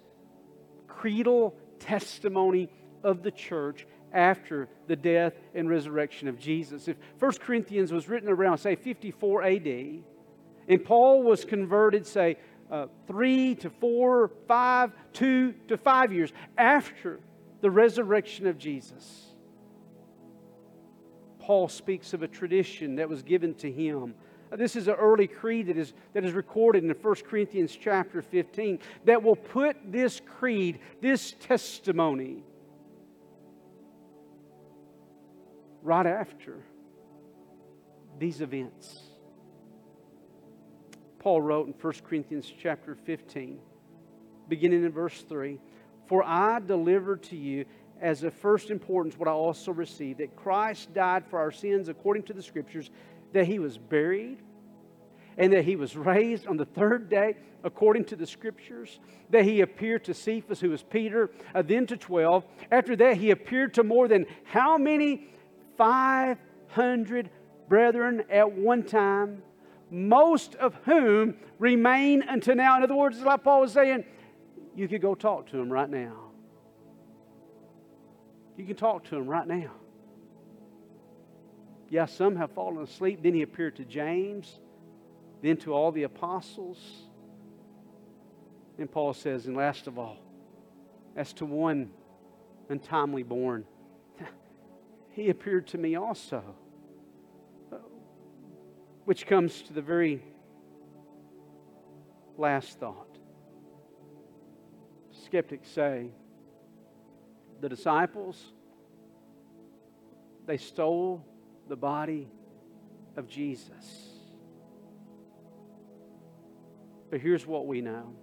creedal 0.87 1.55
testimony 1.79 2.69
of 3.03 3.23
the 3.23 3.31
church 3.31 3.87
after 4.13 4.67
the 4.87 4.95
death 4.95 5.33
and 5.53 5.69
resurrection 5.69 6.27
of 6.27 6.39
Jesus. 6.39 6.87
If 6.87 6.97
1 7.19 7.31
Corinthians 7.33 7.91
was 7.91 8.07
written 8.07 8.29
around, 8.29 8.57
say, 8.57 8.75
54 8.75 9.43
AD, 9.43 9.67
and 10.67 10.83
Paul 10.83 11.23
was 11.23 11.45
converted, 11.45 12.05
say, 12.05 12.37
uh, 12.69 12.87
three 13.07 13.55
to 13.55 13.69
four, 13.69 14.31
five, 14.47 14.91
two 15.13 15.53
to 15.67 15.77
five 15.77 16.11
years 16.11 16.33
after 16.57 17.19
the 17.61 17.71
resurrection 17.71 18.47
of 18.47 18.57
Jesus. 18.57 19.27
Paul 21.39 21.69
speaks 21.69 22.13
of 22.13 22.23
a 22.23 22.27
tradition 22.27 22.97
that 22.97 23.07
was 23.07 23.23
given 23.23 23.53
to 23.55 23.71
him. 23.71 24.15
This 24.51 24.75
is 24.75 24.87
an 24.87 24.95
early 24.95 25.27
creed 25.27 25.67
that 25.67 25.77
is, 25.77 25.93
that 26.13 26.25
is 26.25 26.33
recorded 26.33 26.83
in 26.83 26.89
1 26.89 27.15
Corinthians 27.27 27.77
chapter 27.79 28.21
15 28.21 28.79
that 29.05 29.21
will 29.21 29.35
put 29.35 29.77
this 29.89 30.21
creed, 30.37 30.79
this 31.01 31.35
testimony, 31.39 32.43
right 35.83 36.05
after 36.05 36.63
these 38.19 38.41
events. 38.41 39.01
Paul 41.19 41.41
wrote 41.41 41.67
in 41.67 41.73
1 41.73 41.93
Corinthians 42.07 42.51
chapter 42.61 42.95
15, 42.95 43.59
beginning 44.47 44.83
in 44.83 44.91
verse 44.91 45.23
3 45.27 45.59
For 46.07 46.23
I 46.23 46.59
delivered 46.59 47.23
to 47.23 47.35
you 47.35 47.65
as 47.99 48.23
of 48.23 48.33
first 48.33 48.69
importance 48.69 49.17
what 49.17 49.27
I 49.27 49.31
also 49.31 49.71
received 49.71 50.19
that 50.19 50.35
Christ 50.35 50.93
died 50.93 51.25
for 51.29 51.39
our 51.39 51.51
sins 51.51 51.89
according 51.89 52.23
to 52.23 52.33
the 52.33 52.43
Scriptures, 52.43 52.89
that 53.33 53.45
he 53.45 53.59
was 53.59 53.77
buried, 53.77 54.39
and 55.37 55.53
that 55.53 55.65
he 55.65 55.75
was 55.75 55.95
raised 55.95 56.47
on 56.47 56.57
the 56.57 56.65
third 56.65 57.09
day 57.09 57.35
according 57.63 58.05
to 58.05 58.15
the 58.15 58.25
Scriptures, 58.25 58.99
that 59.29 59.43
he 59.43 59.61
appeared 59.61 60.05
to 60.05 60.13
Cephas, 60.13 60.59
who 60.59 60.69
was 60.69 60.83
Peter, 60.83 61.29
uh, 61.53 61.61
then 61.61 61.85
to 61.87 61.97
12. 61.97 62.43
After 62.71 62.95
that, 62.95 63.17
he 63.17 63.31
appeared 63.31 63.73
to 63.75 63.83
more 63.83 64.07
than 64.07 64.25
how 64.43 64.77
many? 64.77 65.27
500 65.77 67.29
brethren 67.69 68.23
at 68.29 68.51
one 68.51 68.83
time, 68.83 69.41
most 69.89 70.55
of 70.55 70.75
whom 70.85 71.35
remain 71.59 72.23
until 72.23 72.55
now. 72.55 72.77
In 72.77 72.83
other 72.83 72.95
words, 72.95 73.19
like 73.21 73.43
Paul 73.43 73.61
was 73.61 73.73
saying, 73.73 74.03
you 74.75 74.87
could 74.87 75.01
go 75.01 75.15
talk 75.15 75.49
to 75.51 75.57
them 75.57 75.71
right 75.71 75.89
now. 75.89 76.15
You 78.57 78.65
can 78.65 78.75
talk 78.75 79.03
to 79.05 79.15
them 79.15 79.27
right 79.27 79.47
now. 79.47 79.71
Yeah, 81.89 82.05
some 82.05 82.35
have 82.35 82.51
fallen 82.51 82.83
asleep. 82.83 83.23
Then 83.23 83.33
he 83.33 83.43
appeared 83.43 83.77
to 83.77 83.85
James, 83.85 84.59
then 85.41 85.57
to 85.57 85.73
all 85.73 85.91
the 85.91 86.03
apostles. 86.03 86.77
And 88.77 88.91
Paul 88.91 89.13
says, 89.13 89.45
and 89.45 89.55
last 89.55 89.87
of 89.87 89.97
all, 89.97 90.17
as 91.15 91.33
to 91.33 91.45
one 91.45 91.89
untimely 92.69 93.23
born, 93.23 93.65
he 95.17 95.31
appeared 95.31 95.65
to 95.65 95.79
me 95.79 95.95
also 95.95 96.43
which 99.05 99.25
comes 99.25 99.63
to 99.63 99.73
the 99.73 99.81
very 99.81 100.21
last 102.37 102.77
thought. 102.77 103.17
Skeptics 105.25 105.69
say 105.69 106.11
the 107.61 107.69
disciples, 107.69 108.51
they 110.45 110.57
stole 110.57 111.25
the 111.67 111.75
body 111.75 112.29
of 113.15 113.27
Jesus. 113.27 114.09
But 117.09 117.21
here's 117.21 117.47
what 117.47 117.65
we 117.65 117.81
know. 117.81 118.13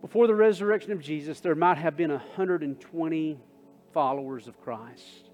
Before 0.00 0.26
the 0.26 0.34
resurrection 0.34 0.92
of 0.92 1.00
Jesus, 1.00 1.40
there 1.40 1.54
might 1.54 1.76
have 1.76 1.96
been 1.96 2.10
120 2.10 3.38
followers 3.92 4.48
of 4.48 4.60
Christ. 4.60 5.30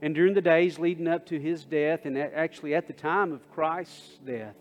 And 0.00 0.14
during 0.14 0.34
the 0.34 0.40
days 0.40 0.78
leading 0.78 1.08
up 1.08 1.26
to 1.26 1.40
his 1.40 1.64
death, 1.64 2.04
and 2.04 2.16
actually 2.16 2.74
at 2.74 2.86
the 2.86 2.92
time 2.92 3.32
of 3.32 3.50
Christ's 3.50 4.18
death, 4.24 4.54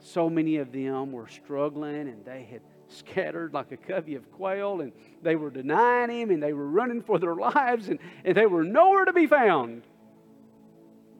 so 0.00 0.28
many 0.28 0.56
of 0.56 0.72
them 0.72 1.12
were 1.12 1.28
struggling 1.28 2.08
and 2.08 2.24
they 2.24 2.46
had 2.50 2.60
scattered 2.88 3.52
like 3.52 3.72
a 3.72 3.76
covey 3.76 4.14
of 4.14 4.30
quail 4.32 4.80
and 4.80 4.92
they 5.22 5.36
were 5.36 5.50
denying 5.50 6.10
him 6.10 6.30
and 6.30 6.42
they 6.42 6.52
were 6.52 6.68
running 6.68 7.02
for 7.02 7.18
their 7.18 7.34
lives 7.54 7.88
and, 7.88 7.98
and 8.24 8.36
they 8.36 8.46
were 8.46 8.64
nowhere 8.64 9.04
to 9.04 9.12
be 9.12 9.26
found. 9.26 9.82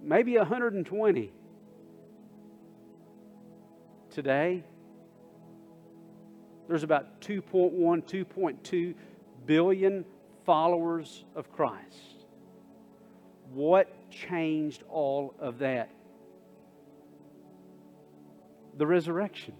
Maybe 0.02 0.36
120. 0.36 1.32
Today, 4.10 4.64
there's 6.66 6.82
about 6.82 7.20
2.1, 7.20 7.72
2.2 8.04 8.94
billion 9.46 10.04
followers 10.48 11.26
of 11.36 11.52
Christ. 11.52 12.24
What 13.52 14.10
changed 14.10 14.82
all 14.88 15.34
of 15.38 15.58
that? 15.58 15.90
The 18.78 18.86
resurrection. 18.86 19.52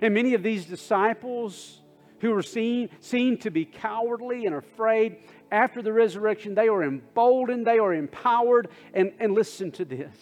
And 0.00 0.14
many 0.14 0.32
of 0.32 0.42
these 0.42 0.64
disciples 0.64 1.82
who 2.20 2.30
were 2.30 2.42
seen, 2.42 2.88
seen 3.00 3.36
to 3.40 3.50
be 3.50 3.66
cowardly 3.66 4.46
and 4.46 4.54
afraid, 4.54 5.18
after 5.52 5.82
the 5.82 5.92
resurrection, 5.92 6.54
they 6.54 6.68
are 6.68 6.82
emboldened, 6.82 7.66
they 7.66 7.78
are 7.78 7.92
empowered. 7.92 8.68
And, 8.94 9.12
and 9.20 9.34
listen 9.34 9.72
to 9.72 9.84
this. 9.84 10.16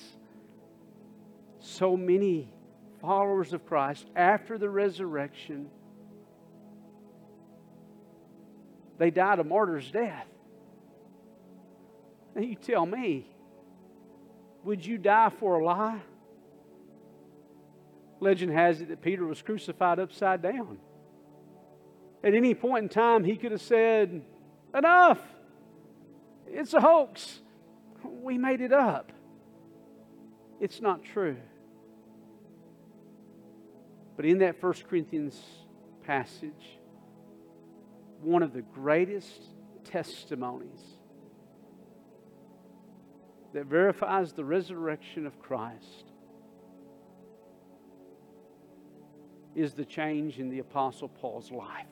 So 1.61 1.97
many 1.97 2.49
followers 3.01 3.53
of 3.53 3.65
Christ, 3.65 4.09
after 4.17 4.59
the 4.59 4.69
resurrection, 4.69 5.71
they 8.99 9.11
died 9.11 9.39
a 9.39 9.45
martyr's 9.45 9.91
death. 9.91 10.27
Now 12.35 12.43
you 12.43 12.55
tell 12.55 12.87
me, 12.87 13.27
would 14.65 14.85
you 14.85 14.99
die 14.99 15.31
for 15.39 15.61
a 15.61 15.65
lie? 15.65 16.01
Legend 18.21 18.53
has 18.53 18.81
it 18.81 18.89
that 18.89 19.03
Peter 19.03 19.27
was 19.27 19.43
crucified 19.43 19.99
upside 19.99 20.43
down. 20.43 20.79
At 22.25 22.35
any 22.35 22.55
point 22.55 22.85
in 22.85 22.89
time, 22.89 23.25
he 23.25 23.37
could 23.37 23.53
have 23.53 23.61
said, 23.63 24.23
Enough! 24.75 25.21
It's 26.49 26.75
a 26.75 26.81
hoax. 26.81 27.41
We 28.03 28.39
made 28.39 28.61
it 28.61 28.73
up. 28.73 29.13
It's 30.61 30.81
not 30.81 31.05
true. 31.05 31.37
But 34.17 34.25
in 34.25 34.39
that 34.39 34.61
First 34.61 34.89
Corinthians 34.89 35.41
passage, 36.05 36.76
one 38.23 38.43
of 38.43 38.53
the 38.53 38.63
greatest 38.63 39.43
testimonies 39.85 40.99
that 43.53 43.67
verifies 43.67 44.33
the 44.33 44.45
resurrection 44.45 45.27
of 45.27 45.41
Christ 45.41 46.13
is 49.55 49.73
the 49.73 49.85
change 49.85 50.39
in 50.39 50.51
the 50.51 50.59
Apostle 50.59 51.09
Paul's 51.09 51.51
life. 51.51 51.87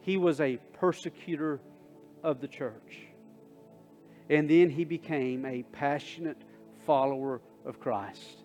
He 0.00 0.16
was 0.16 0.40
a 0.40 0.58
persecutor 0.72 1.60
of 2.22 2.40
the 2.40 2.48
church. 2.48 3.00
And 4.30 4.48
then 4.48 4.70
he 4.70 4.84
became 4.84 5.44
a 5.44 5.62
passionate 5.64 6.38
follower 6.86 7.42
of 7.66 7.78
Christ. 7.78 8.42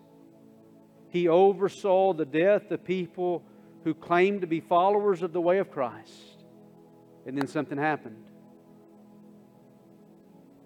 He 1.08 1.28
oversaw 1.28 2.12
the 2.12 2.26
death 2.26 2.70
of 2.70 2.84
people 2.84 3.42
who 3.84 3.94
claimed 3.94 4.40
to 4.40 4.46
be 4.46 4.60
followers 4.60 5.22
of 5.22 5.32
the 5.32 5.40
way 5.40 5.58
of 5.58 5.70
Christ. 5.70 6.44
And 7.26 7.36
then 7.36 7.46
something 7.46 7.78
happened 7.78 8.24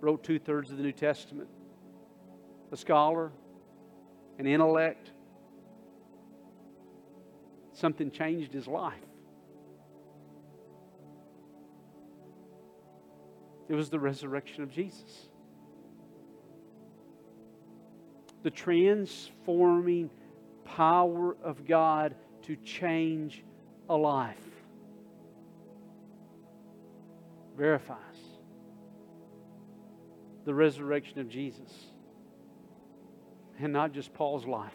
wrote 0.01 0.25
two 0.25 0.39
thirds 0.39 0.71
of 0.71 0.77
the 0.77 0.83
New 0.83 0.93
Testament, 0.93 1.49
a 2.73 2.77
scholar, 2.77 3.31
an 4.39 4.47
intellect. 4.47 5.13
Something 7.73 8.11
changed 8.11 8.53
his 8.53 8.67
life. 8.67 8.95
It 13.69 13.75
was 13.75 13.89
the 13.89 14.01
resurrection 14.01 14.63
of 14.63 14.71
Jesus. 14.71 15.29
The 18.43 18.51
transforming 18.51 20.11
power 20.65 21.37
of 21.43 21.65
God 21.65 22.15
to 22.43 22.57
change 22.57 23.45
a 23.89 23.97
life. 23.97 24.37
Verifies 27.57 27.99
the 30.45 30.55
resurrection 30.55 31.19
of 31.19 31.29
Jesus. 31.29 31.73
And 33.59 33.73
not 33.73 33.93
just 33.93 34.13
Paul's 34.13 34.47
life, 34.47 34.73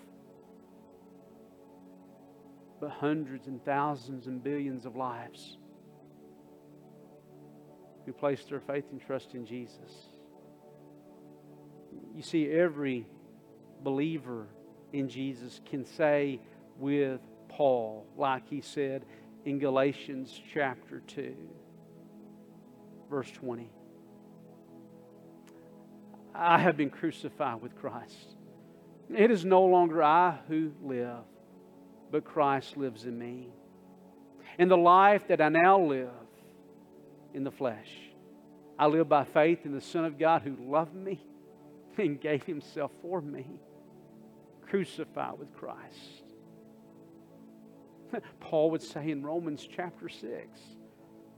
but 2.80 2.92
hundreds 2.92 3.48
and 3.48 3.64
thousands 3.66 4.28
and 4.28 4.42
billions 4.42 4.86
of 4.86 4.96
lives 4.96 5.58
who 8.06 8.14
placed 8.14 8.50
their 8.50 8.62
faith 8.62 8.86
and 8.92 9.02
trust 9.02 9.34
in 9.34 9.46
Jesus. 9.46 9.92
You 12.16 12.22
see, 12.22 12.50
every 12.50 13.06
believer 13.84 14.48
in 14.94 15.10
Jesus 15.10 15.60
can 15.70 15.84
say 15.84 16.40
with 16.78 17.20
Paul, 17.58 18.06
like 18.16 18.48
he 18.48 18.62
said 18.62 19.04
in 19.44 19.58
Galatians 19.58 20.40
chapter 20.54 21.00
2, 21.08 21.36
verse 23.10 23.32
20. 23.32 23.68
I 26.36 26.60
have 26.60 26.78
been 26.78 26.92
crucified 26.92 27.60
with 27.60 27.76
Christ. 27.76 28.36
It 29.10 29.32
is 29.32 29.44
no 29.44 29.64
longer 29.64 30.04
I 30.04 30.38
who 30.48 30.72
live, 30.84 31.24
but 32.12 32.24
Christ 32.24 32.78
lives 32.78 33.06
in 33.06 33.18
me. 33.18 33.48
In 34.60 34.68
the 34.68 34.78
life 34.78 35.28
that 35.28 35.42
I 35.42 35.50
now 35.50 35.80
live 35.80 36.12
in 37.34 37.44
the 37.44 37.50
flesh, 37.50 37.90
I 38.78 38.86
live 38.86 39.10
by 39.10 39.24
faith 39.24 39.66
in 39.66 39.72
the 39.74 39.82
Son 39.82 40.06
of 40.06 40.20
God 40.20 40.44
who 40.44 40.56
loved 40.72 40.94
me 40.94 41.26
and 41.98 42.22
gave 42.22 42.44
himself 42.44 42.92
for 43.02 43.20
me, 43.20 43.48
crucified 44.62 45.40
with 45.40 45.52
Christ. 45.56 46.27
Paul 48.40 48.72
would 48.72 48.82
say 48.82 49.12
in 49.12 49.24
Romans 49.24 49.68
chapter 49.70 50.10
6 50.10 50.24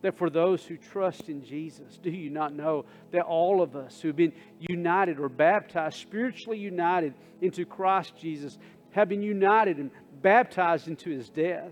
that 0.01 0.17
for 0.17 0.29
those 0.29 0.63
who 0.63 0.77
trust 0.77 1.29
in 1.29 1.43
Jesus, 1.43 1.97
do 2.01 2.09
you 2.09 2.29
not 2.29 2.53
know 2.53 2.85
that 3.11 3.23
all 3.23 3.61
of 3.61 3.75
us 3.75 3.99
who've 3.99 4.15
been 4.15 4.33
united 4.59 5.19
or 5.19 5.27
baptized, 5.27 5.97
spiritually 5.97 6.57
united 6.57 7.13
into 7.41 7.65
Christ 7.65 8.13
Jesus, 8.17 8.57
have 8.91 9.09
been 9.09 9.21
united 9.21 9.77
and 9.77 9.91
baptized 10.21 10.87
into 10.87 11.09
his 11.09 11.29
death? 11.29 11.71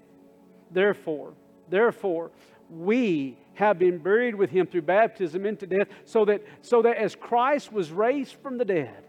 Therefore, 0.71 1.33
therefore, 1.69 2.31
we 2.69 3.37
have 3.53 3.79
been 3.79 3.97
buried 3.97 4.35
with 4.35 4.49
him 4.49 4.67
through 4.67 4.81
baptism 4.81 5.45
into 5.45 5.65
death, 5.65 5.87
so 6.03 6.25
that, 6.25 6.43
so 6.61 6.81
that 6.81 6.97
as 6.97 7.15
Christ 7.15 7.71
was 7.71 7.91
raised 7.91 8.35
from 8.35 8.57
the 8.57 8.65
dead 8.65 9.03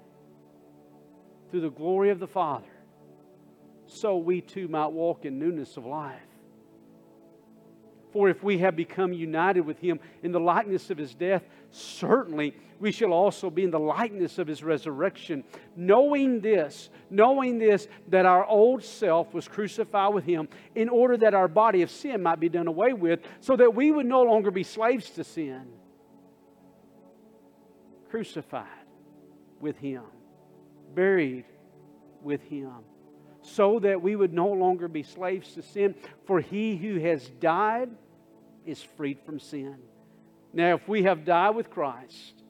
through 1.51 1.63
the 1.63 1.71
glory 1.71 2.11
of 2.11 2.21
the 2.21 2.27
Father, 2.27 2.67
so 3.89 4.17
we 4.19 4.41
too 4.41 4.69
might 4.69 4.89
walk 4.89 5.25
in 5.25 5.39
newness 5.39 5.77
of 5.77 5.87
life. 5.87 6.21
For 8.13 8.29
if 8.29 8.43
we 8.43 8.59
have 8.59 8.77
become 8.77 9.13
united 9.13 9.63
with 9.63 9.79
him 9.81 10.01
in 10.23 10.33
the 10.33 10.41
likeness 10.41 10.91
of 10.91 10.97
his 10.97 11.15
death, 11.15 11.43
certainly 11.71 12.55
we 12.81 12.91
shall 12.93 13.13
also 13.13 13.51
be 13.51 13.65
in 13.65 13.71
the 13.71 13.79
likeness 13.79 14.39
of 14.39 14.47
his 14.47 14.63
resurrection. 14.63 15.45
Knowing 15.77 16.41
this, 16.41 16.89
knowing 17.11 17.59
this, 17.59 17.87
that 18.09 18.25
our 18.25 18.47
old 18.47 18.83
self 18.83 19.35
was 19.35 19.47
crucified 19.47 20.15
with 20.15 20.25
him 20.25 20.49
in 20.75 20.89
order 20.89 21.17
that 21.19 21.35
our 21.35 21.49
body 21.49 21.83
of 21.83 21.91
sin 21.91 22.23
might 22.23 22.41
be 22.41 22.49
done 22.49 22.67
away 22.67 22.93
with, 22.93 23.21
so 23.41 23.57
that 23.57 23.75
we 23.75 23.91
would 23.91 24.07
no 24.07 24.23
longer 24.23 24.51
be 24.51 24.63
slaves 24.63 25.11
to 25.11 25.25
sin. 25.25 25.67
Crucified 28.11 28.67
with 29.61 29.77
him, 29.79 30.05
buried 30.95 31.45
with 32.23 32.43
him 32.43 32.73
so 33.49 33.79
that 33.81 34.03
we 34.03 34.17
would 34.17 34.33
no 34.33 34.49
longer 34.49 34.89
be 34.89 35.03
slaves 35.03 35.53
to 35.55 35.63
sin. 35.63 35.95
For 36.27 36.41
he 36.41 36.77
who 36.77 36.99
has 37.01 37.29
died 37.41 37.91
is 38.67 38.83
freed 38.83 39.19
from 39.25 39.41
sin. 39.41 39.77
Now, 40.53 40.75
if 40.75 40.89
we 40.89 41.03
have 41.05 41.25
died 41.25 41.51
with 41.51 41.71
Christ, 41.71 42.43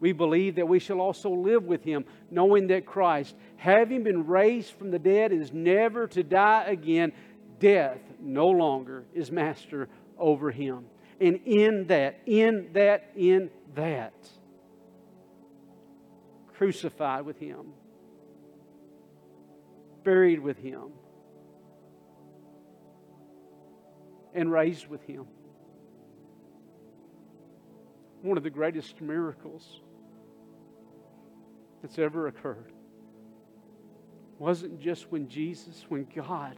we 0.00 0.12
believe 0.12 0.56
that 0.56 0.66
we 0.66 0.78
shall 0.78 1.00
also 1.00 1.30
live 1.30 1.64
with 1.64 1.84
him, 1.84 2.04
knowing 2.30 2.66
that 2.68 2.86
Christ, 2.86 3.36
having 3.56 4.02
been 4.02 4.26
raised 4.26 4.72
from 4.74 4.90
the 4.90 4.98
dead, 4.98 5.32
is 5.32 5.52
never 5.52 6.06
to 6.08 6.22
die 6.22 6.64
again. 6.64 7.12
Death 7.60 8.00
no 8.20 8.48
longer 8.48 9.04
is 9.14 9.30
master 9.30 9.88
over 10.18 10.50
him. 10.50 10.86
And 11.20 11.40
in 11.44 11.86
that, 11.86 12.20
in 12.26 12.70
that, 12.72 13.12
in 13.14 13.50
that, 13.74 14.12
crucified 16.54 17.24
with 17.24 17.38
him 17.38 17.72
buried 20.04 20.40
with 20.40 20.58
him, 20.58 20.90
and 24.34 24.50
raised 24.50 24.86
with 24.88 25.02
him. 25.02 25.26
One 28.22 28.36
of 28.36 28.44
the 28.44 28.50
greatest 28.50 29.00
miracles 29.00 29.80
that's 31.82 31.98
ever 31.98 32.28
occurred 32.28 32.72
wasn't 34.38 34.80
just 34.80 35.10
when 35.10 35.28
Jesus, 35.28 35.84
when 35.88 36.06
God 36.14 36.56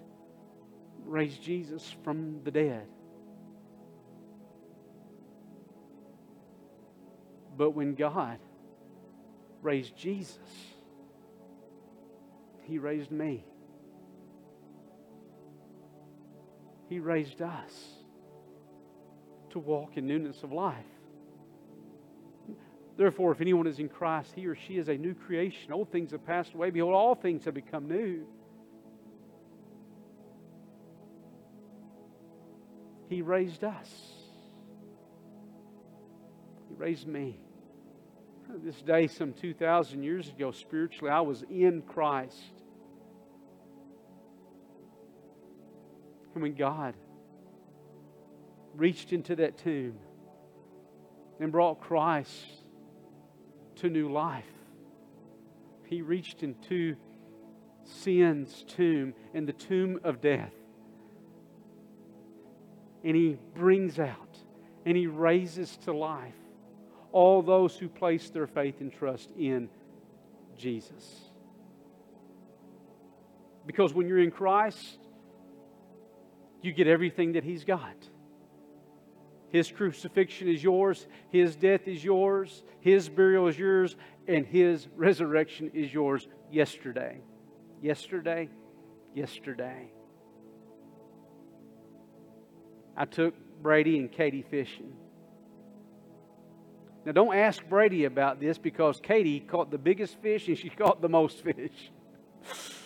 raised 1.05 1.43
Jesus 1.43 1.95
from 2.03 2.41
the 2.45 2.51
dead, 2.51 2.87
but 7.57 7.71
when 7.71 7.95
God 7.95 8.39
raised 9.63 9.97
Jesus 9.97 10.39
he 12.65 12.79
raised 12.79 13.11
me. 13.11 13.45
He 16.89 16.99
raised 16.99 17.41
us 17.41 17.73
to 19.51 19.59
walk 19.59 19.97
in 19.97 20.07
newness 20.07 20.43
of 20.43 20.53
life. 20.53 20.85
Therefore, 22.97 23.33
if 23.33 23.41
anyone 23.41 23.67
is 23.67 23.79
in 23.79 23.89
Christ, 23.89 24.33
he 24.35 24.47
or 24.47 24.55
she 24.55 24.79
is 24.79 24.89
a 24.89 24.97
new 24.97 25.15
creation. 25.15 25.73
Old 25.73 25.91
things 25.91 26.13
have 26.13 26.25
passed 26.25 26.55
away. 26.55 26.71
Behold, 26.71 26.95
all 26.95 27.15
things 27.15 27.45
have 27.45 27.55
become 27.55 27.89
new. 27.89 28.27
He 33.09 33.23
raised 33.23 33.65
us. 33.65 33.91
He 36.69 36.75
raised 36.77 37.07
me. 37.07 37.39
This 38.63 38.81
day, 38.83 39.09
some 39.09 39.33
2,000 39.33 40.03
years 40.03 40.29
ago, 40.29 40.53
spiritually, 40.53 41.11
I 41.11 41.21
was 41.21 41.43
in 41.51 41.83
Christ. 41.83 42.54
And 46.35 46.43
when 46.43 46.55
God 46.55 46.95
reached 48.75 49.13
into 49.13 49.37
that 49.37 49.57
tomb 49.59 49.97
and 51.39 51.53
brought 51.53 51.81
Christ 51.81 52.47
to 53.77 53.89
new 53.89 54.11
life, 54.11 54.45
He 55.87 56.03
reached 56.03 56.43
into 56.43 56.97
sin's 57.85 58.65
tomb 58.65 59.15
and 59.33 59.47
the 59.47 59.53
tomb 59.53 60.01
of 60.03 60.21
death. 60.21 60.53
And 63.05 63.15
He 63.15 63.37
brings 63.55 63.99
out 63.99 64.39
and 64.85 64.97
He 64.97 65.07
raises 65.07 65.77
to 65.85 65.93
life 65.93 66.35
all 67.13 67.43
those 67.43 67.77
who 67.77 67.89
place 67.89 68.29
their 68.31 68.49
faith 68.49 68.81
and 68.81 68.93
trust 68.93 69.31
in 69.39 69.69
Jesus. 70.57 71.31
Because 73.67 73.95
when 73.95 74.09
you're 74.09 74.19
in 74.19 74.33
Christ, 74.33 74.99
you 76.65 76.73
get 76.73 76.87
everything 76.87 77.33
that 77.33 77.45
He's 77.45 77.65
got. 77.65 77.97
His 79.51 79.71
crucifixion 79.71 80.49
is 80.49 80.63
yours, 80.63 81.07
His 81.31 81.57
death 81.57 81.87
is 81.87 82.03
yours, 82.03 82.65
His 82.81 83.09
burial 83.09 83.47
is 83.47 83.59
yours, 83.59 83.97
and 84.27 84.47
His 84.47 84.89
resurrection 84.97 85.71
is 85.75 85.93
yours 85.93 86.27
yesterday. 86.51 87.21
Yesterday, 87.81 88.49
yesterday. 89.15 89.93
I 92.97 93.05
took 93.05 93.35
Brady 93.63 93.99
and 93.99 94.11
Katie 94.11 94.45
fishing. 94.51 94.93
Now, 97.05 97.13
don't 97.13 97.35
ask 97.35 97.63
Brady 97.69 98.05
about 98.05 98.41
this 98.41 98.57
because 98.57 98.99
Katie 99.01 99.41
caught 99.41 99.71
the 99.71 99.79
biggest 99.79 100.21
fish 100.23 100.49
and 100.49 100.57
she 100.57 100.69
caught 100.71 101.03
the 101.03 101.09
most 101.09 101.43
fish. 101.45 101.91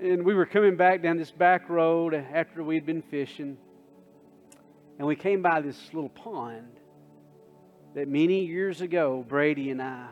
and 0.00 0.24
we 0.24 0.34
were 0.34 0.46
coming 0.46 0.76
back 0.76 1.02
down 1.02 1.18
this 1.18 1.30
back 1.30 1.68
road 1.68 2.14
after 2.14 2.62
we'd 2.62 2.86
been 2.86 3.02
fishing. 3.02 3.58
And 4.98 5.06
we 5.06 5.14
came 5.14 5.42
by 5.42 5.60
this 5.60 5.78
little 5.92 6.08
pond 6.08 6.78
that 7.94 8.08
many 8.08 8.46
years 8.46 8.80
ago 8.80 9.24
Brady 9.26 9.70
and 9.70 9.82
I 9.82 10.08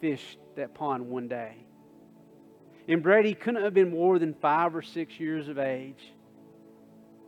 fished 0.00 0.38
that 0.56 0.74
pond 0.74 1.08
one 1.08 1.28
day. 1.28 1.56
And 2.88 3.02
Brady 3.02 3.34
couldn't 3.34 3.62
have 3.62 3.74
been 3.74 3.90
more 3.90 4.18
than 4.18 4.34
five 4.34 4.74
or 4.74 4.82
six 4.82 5.18
years 5.18 5.48
of 5.48 5.58
age. 5.58 6.12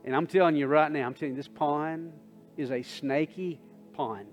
And 0.05 0.15
I'm 0.15 0.25
telling 0.25 0.55
you 0.55 0.67
right 0.67 0.91
now, 0.91 1.05
I'm 1.05 1.13
telling 1.13 1.35
you, 1.35 1.37
this 1.37 1.49
pond 1.49 2.13
is 2.57 2.71
a 2.71 2.81
snaky 2.81 3.59
pond. 3.93 4.29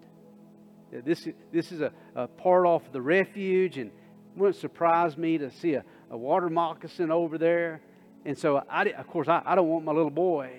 This, 0.93 1.29
this 1.53 1.73
is 1.73 1.81
a, 1.81 1.93
a 2.15 2.29
part 2.29 2.65
off 2.65 2.93
the 2.93 3.03
refuge, 3.03 3.77
and 3.77 3.91
it 3.91 4.39
wouldn't 4.39 4.57
surprise 4.57 5.19
me 5.19 5.37
to 5.39 5.51
see 5.51 5.75
a, 5.75 5.85
a 6.11 6.17
water 6.17 6.49
moccasin 6.49 7.11
over 7.11 7.39
there. 7.39 7.81
And 8.25 8.37
so, 8.37 8.63
I, 8.69 8.85
of 8.85 9.07
course, 9.07 9.29
I, 9.29 9.43
I 9.45 9.55
don't 9.55 9.69
want 9.69 9.85
my 9.85 9.93
little 9.93 10.11
boy. 10.11 10.51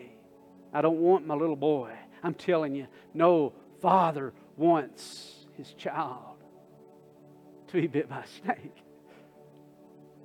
I 0.73 0.81
don't 0.81 0.99
want 0.99 1.25
my 1.25 1.35
little 1.35 1.55
boy. 1.55 1.91
I'm 2.23 2.33
telling 2.33 2.75
you, 2.75 2.87
no 3.13 3.53
father 3.81 4.33
wants 4.55 5.45
his 5.55 5.73
child 5.73 6.37
to 7.67 7.73
be 7.73 7.87
bit 7.87 8.09
by 8.09 8.21
a 8.21 8.27
snake. 8.27 8.75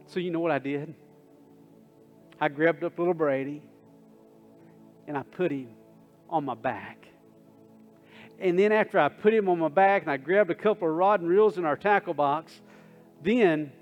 So, 0.07 0.20
you 0.20 0.30
know 0.30 0.40
what 0.40 0.51
I 0.53 0.59
did? 0.59 0.94
I 2.40 2.49
grabbed 2.49 2.84
up 2.84 2.99
little 2.99 3.14
Brady 3.14 3.62
and 5.07 5.16
I 5.16 5.22
put 5.22 5.51
him 5.51 5.68
on 6.28 6.44
my 6.44 6.55
back. 6.55 7.07
And 8.38 8.59
then, 8.59 8.72
after 8.72 8.99
I 8.99 9.09
put 9.09 9.32
him 9.32 9.49
on 9.49 9.59
my 9.59 9.68
back 9.68 10.03
and 10.03 10.11
I 10.11 10.16
grabbed 10.16 10.51
a 10.51 10.55
couple 10.55 10.88
of 10.88 10.94
rod 10.94 11.20
and 11.20 11.28
reels 11.28 11.59
in 11.59 11.64
our 11.64 11.76
tackle 11.76 12.14
box, 12.14 12.61
then 13.22 13.72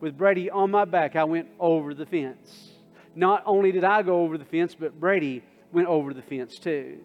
with 0.00 0.16
Brady 0.16 0.50
on 0.50 0.70
my 0.70 0.84
back, 0.84 1.16
I 1.16 1.24
went 1.24 1.48
over 1.58 1.94
the 1.94 2.06
fence. 2.06 2.70
Not 3.14 3.42
only 3.46 3.72
did 3.72 3.84
I 3.84 4.02
go 4.02 4.22
over 4.22 4.36
the 4.36 4.44
fence, 4.44 4.74
but 4.78 4.98
Brady 5.00 5.42
went 5.72 5.88
over 5.88 6.12
the 6.12 6.22
fence 6.22 6.58
too. 6.58 6.98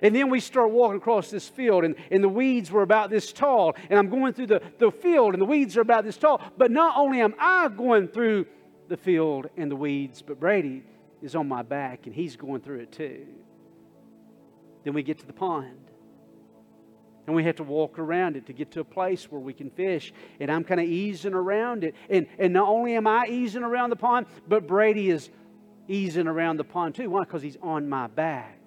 And 0.00 0.14
then 0.14 0.30
we 0.30 0.38
start 0.38 0.70
walking 0.70 0.98
across 0.98 1.30
this 1.30 1.48
field, 1.48 1.84
and, 1.84 1.96
and 2.10 2.22
the 2.22 2.28
weeds 2.28 2.70
were 2.70 2.82
about 2.82 3.10
this 3.10 3.32
tall. 3.32 3.74
And 3.90 3.98
I'm 3.98 4.08
going 4.08 4.32
through 4.32 4.46
the, 4.46 4.62
the 4.78 4.92
field, 4.92 5.34
and 5.34 5.40
the 5.40 5.46
weeds 5.46 5.76
are 5.76 5.80
about 5.80 6.04
this 6.04 6.16
tall. 6.16 6.40
But 6.56 6.70
not 6.70 6.96
only 6.96 7.20
am 7.20 7.34
I 7.38 7.68
going 7.68 8.08
through 8.08 8.46
the 8.86 8.96
field 8.96 9.48
and 9.56 9.70
the 9.70 9.76
weeds, 9.76 10.22
but 10.22 10.38
Brady 10.38 10.84
is 11.20 11.34
on 11.34 11.48
my 11.48 11.62
back, 11.62 12.06
and 12.06 12.14
he's 12.14 12.36
going 12.36 12.60
through 12.60 12.80
it 12.80 12.92
too. 12.92 13.26
Then 14.84 14.94
we 14.94 15.02
get 15.02 15.18
to 15.18 15.26
the 15.26 15.32
pond. 15.32 15.87
And 17.28 17.36
we 17.36 17.44
have 17.44 17.56
to 17.56 17.62
walk 17.62 17.98
around 17.98 18.36
it 18.36 18.46
to 18.46 18.54
get 18.54 18.70
to 18.70 18.80
a 18.80 18.84
place 18.84 19.30
where 19.30 19.38
we 19.38 19.52
can 19.52 19.68
fish. 19.68 20.14
And 20.40 20.50
I'm 20.50 20.64
kind 20.64 20.80
of 20.80 20.86
easing 20.86 21.34
around 21.34 21.84
it. 21.84 21.94
And, 22.08 22.26
and 22.38 22.54
not 22.54 22.70
only 22.70 22.94
am 22.94 23.06
I 23.06 23.26
easing 23.26 23.62
around 23.62 23.90
the 23.90 23.96
pond, 23.96 24.24
but 24.48 24.66
Brady 24.66 25.10
is 25.10 25.28
easing 25.88 26.26
around 26.26 26.56
the 26.56 26.64
pond 26.64 26.94
too. 26.94 27.10
Why? 27.10 27.24
Because 27.24 27.42
he's 27.42 27.58
on 27.60 27.86
my 27.86 28.06
back. 28.06 28.58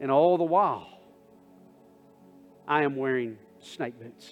And 0.00 0.10
all 0.10 0.36
the 0.36 0.44
while, 0.44 0.86
I 2.66 2.82
am 2.82 2.96
wearing 2.96 3.38
snake 3.60 3.98
boots. 3.98 4.30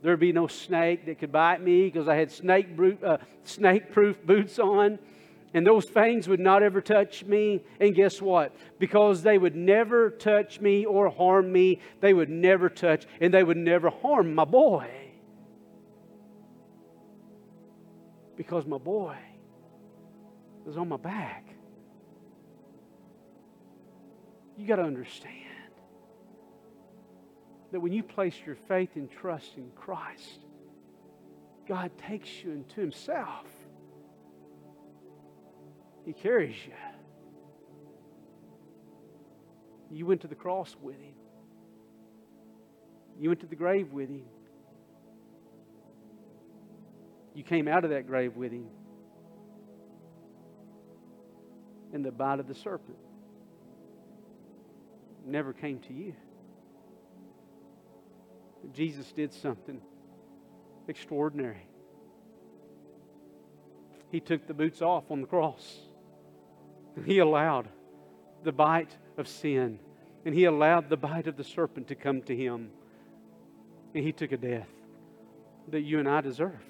There'd 0.00 0.18
be 0.18 0.32
no 0.32 0.46
snake 0.46 1.04
that 1.04 1.18
could 1.18 1.30
bite 1.30 1.60
me 1.60 1.90
because 1.90 2.08
I 2.08 2.14
had 2.14 2.30
snake, 2.30 2.68
uh, 3.04 3.18
snake 3.42 3.92
proof 3.92 4.24
boots 4.24 4.58
on. 4.58 4.98
And 5.54 5.64
those 5.64 5.88
fangs 5.88 6.26
would 6.26 6.40
not 6.40 6.64
ever 6.64 6.80
touch 6.80 7.24
me. 7.24 7.62
And 7.78 7.94
guess 7.94 8.20
what? 8.20 8.54
Because 8.80 9.22
they 9.22 9.38
would 9.38 9.54
never 9.54 10.10
touch 10.10 10.60
me 10.60 10.84
or 10.84 11.08
harm 11.08 11.52
me, 11.52 11.80
they 12.00 12.12
would 12.12 12.28
never 12.28 12.68
touch 12.68 13.06
and 13.20 13.32
they 13.32 13.44
would 13.44 13.56
never 13.56 13.88
harm 13.88 14.34
my 14.34 14.44
boy. 14.44 14.90
Because 18.36 18.66
my 18.66 18.78
boy 18.78 19.16
was 20.64 20.76
on 20.76 20.88
my 20.88 20.96
back. 20.96 21.46
You 24.56 24.66
got 24.66 24.76
to 24.76 24.82
understand 24.82 25.30
that 27.70 27.78
when 27.78 27.92
you 27.92 28.02
place 28.02 28.34
your 28.44 28.56
faith 28.56 28.90
and 28.96 29.08
trust 29.10 29.56
in 29.56 29.70
Christ, 29.76 30.40
God 31.68 31.92
takes 31.98 32.42
you 32.42 32.50
into 32.50 32.80
Himself. 32.80 33.46
He 36.04 36.12
carries 36.12 36.54
you. 36.66 36.72
You 39.90 40.06
went 40.06 40.22
to 40.22 40.28
the 40.28 40.34
cross 40.34 40.76
with 40.80 41.00
Him, 41.00 41.14
you 43.18 43.30
went 43.30 43.40
to 43.40 43.46
the 43.46 43.56
grave 43.56 43.92
with 43.92 44.08
Him. 44.08 44.24
You 47.34 47.42
came 47.42 47.66
out 47.66 47.84
of 47.84 47.90
that 47.90 48.06
grave 48.06 48.36
with 48.36 48.52
Him. 48.52 48.66
And 51.92 52.04
the 52.04 52.12
bite 52.12 52.40
of 52.40 52.48
the 52.48 52.54
serpent 52.54 52.98
never 55.24 55.52
came 55.52 55.78
to 55.80 55.92
you. 55.92 56.14
But 58.62 58.72
Jesus 58.72 59.10
did 59.12 59.32
something 59.32 59.80
extraordinary. 60.88 61.66
He 64.10 64.20
took 64.20 64.46
the 64.46 64.54
boots 64.54 64.82
off 64.82 65.10
on 65.10 65.20
the 65.20 65.26
cross. 65.26 65.78
He 67.04 67.18
allowed 67.18 67.68
the 68.42 68.52
bite 68.52 68.96
of 69.16 69.26
sin, 69.26 69.78
and 70.24 70.34
He 70.34 70.44
allowed 70.44 70.88
the 70.88 70.96
bite 70.96 71.26
of 71.26 71.36
the 71.36 71.44
serpent 71.44 71.88
to 71.88 71.94
come 71.94 72.22
to 72.22 72.36
Him. 72.36 72.70
And 73.94 74.04
He 74.04 74.12
took 74.12 74.32
a 74.32 74.36
death 74.36 74.68
that 75.68 75.80
you 75.80 75.98
and 75.98 76.08
I 76.08 76.20
deserve. 76.20 76.62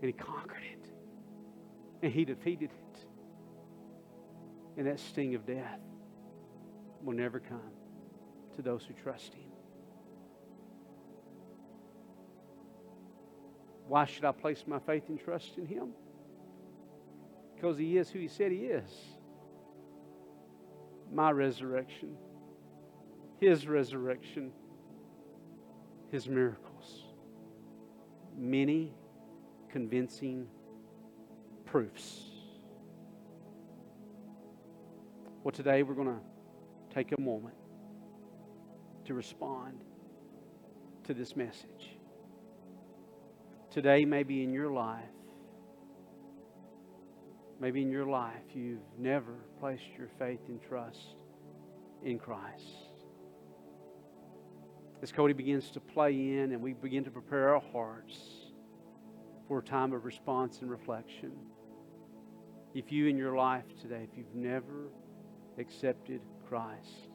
And 0.00 0.08
He 0.08 0.12
conquered 0.12 0.62
it, 0.72 0.90
and 2.02 2.12
He 2.12 2.24
defeated 2.24 2.70
it. 2.70 3.04
And 4.76 4.86
that 4.86 5.00
sting 5.00 5.34
of 5.34 5.46
death 5.46 5.80
will 7.02 7.14
never 7.14 7.40
come 7.40 7.60
to 8.56 8.62
those 8.62 8.84
who 8.84 8.94
trust 8.94 9.34
Him. 9.34 9.50
Why 13.86 14.04
should 14.04 14.24
I 14.24 14.32
place 14.32 14.64
my 14.66 14.78
faith 14.78 15.08
and 15.08 15.18
trust 15.18 15.58
in 15.58 15.66
Him? 15.66 15.90
Because 17.60 17.76
He 17.76 17.98
is 17.98 18.08
who 18.08 18.18
He 18.18 18.28
said 18.28 18.52
He 18.52 18.58
is. 18.58 18.90
My 21.12 21.30
resurrection, 21.30 22.16
His 23.38 23.66
resurrection, 23.66 24.52
His 26.10 26.26
miracles. 26.26 27.04
Many 28.36 28.94
convincing 29.68 30.46
proofs. 31.66 32.30
Well, 35.44 35.52
today 35.52 35.82
we're 35.82 35.94
going 35.94 36.08
to 36.08 36.94
take 36.94 37.12
a 37.12 37.20
moment 37.20 37.56
to 39.04 39.12
respond 39.14 39.84
to 41.04 41.12
this 41.12 41.36
message. 41.36 41.98
Today, 43.70 44.04
maybe 44.04 44.42
in 44.42 44.52
your 44.52 44.70
life, 44.70 45.04
maybe 47.60 47.82
in 47.82 47.90
your 47.90 48.06
life, 48.06 48.42
you've 48.54 48.78
never 48.98 49.34
placed 49.60 49.84
your 49.96 50.08
faith 50.18 50.40
and 50.48 50.60
trust 50.62 51.16
in 52.02 52.18
Christ. 52.18 52.64
As 55.02 55.12
Cody 55.12 55.34
begins 55.34 55.70
to 55.70 55.80
play 55.80 56.12
in 56.12 56.52
and 56.52 56.60
we 56.60 56.72
begin 56.72 57.04
to 57.04 57.10
prepare 57.10 57.54
our 57.54 57.62
hearts 57.72 58.18
for 59.46 59.58
a 59.58 59.62
time 59.62 59.92
of 59.92 60.04
response 60.04 60.60
and 60.62 60.70
reflection, 60.70 61.32
if 62.74 62.90
you 62.90 63.06
in 63.06 63.16
your 63.16 63.36
life 63.36 63.64
today, 63.80 64.06
if 64.10 64.16
you've 64.16 64.34
never 64.34 64.88
accepted 65.58 66.20
Christ, 66.48 67.08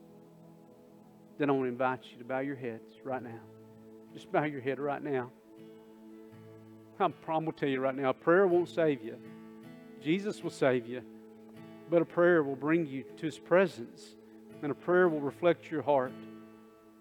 then 1.38 1.50
I 1.50 1.54
want 1.54 1.66
to 1.66 1.70
invite 1.70 2.06
you 2.12 2.18
to 2.18 2.24
bow 2.24 2.40
your 2.40 2.56
heads 2.56 2.92
right 3.04 3.22
now. 3.22 3.42
Just 4.14 4.32
bow 4.32 4.44
your 4.44 4.62
head 4.62 4.80
right 4.80 5.04
now. 5.04 5.32
I'm, 7.00 7.14
I'm 7.28 7.44
going 7.44 7.52
to 7.52 7.52
tell 7.52 7.70
you 7.70 7.82
right 7.82 7.96
now, 7.96 8.14
prayer 8.14 8.48
won't 8.48 8.70
save 8.70 9.04
you. 9.04 9.18
Jesus 10.06 10.44
will 10.44 10.52
save 10.52 10.86
you, 10.86 11.02
but 11.90 12.00
a 12.00 12.06
prayer 12.06 12.44
will 12.44 12.56
bring 12.56 12.86
you 12.86 13.04
to 13.18 13.26
His 13.26 13.40
presence, 13.40 14.14
and 14.62 14.72
a 14.72 14.76
prayer 14.76 15.10
will 15.10 15.20
reflect 15.20 15.72
your 15.72 15.82
heart. 15.82 16.14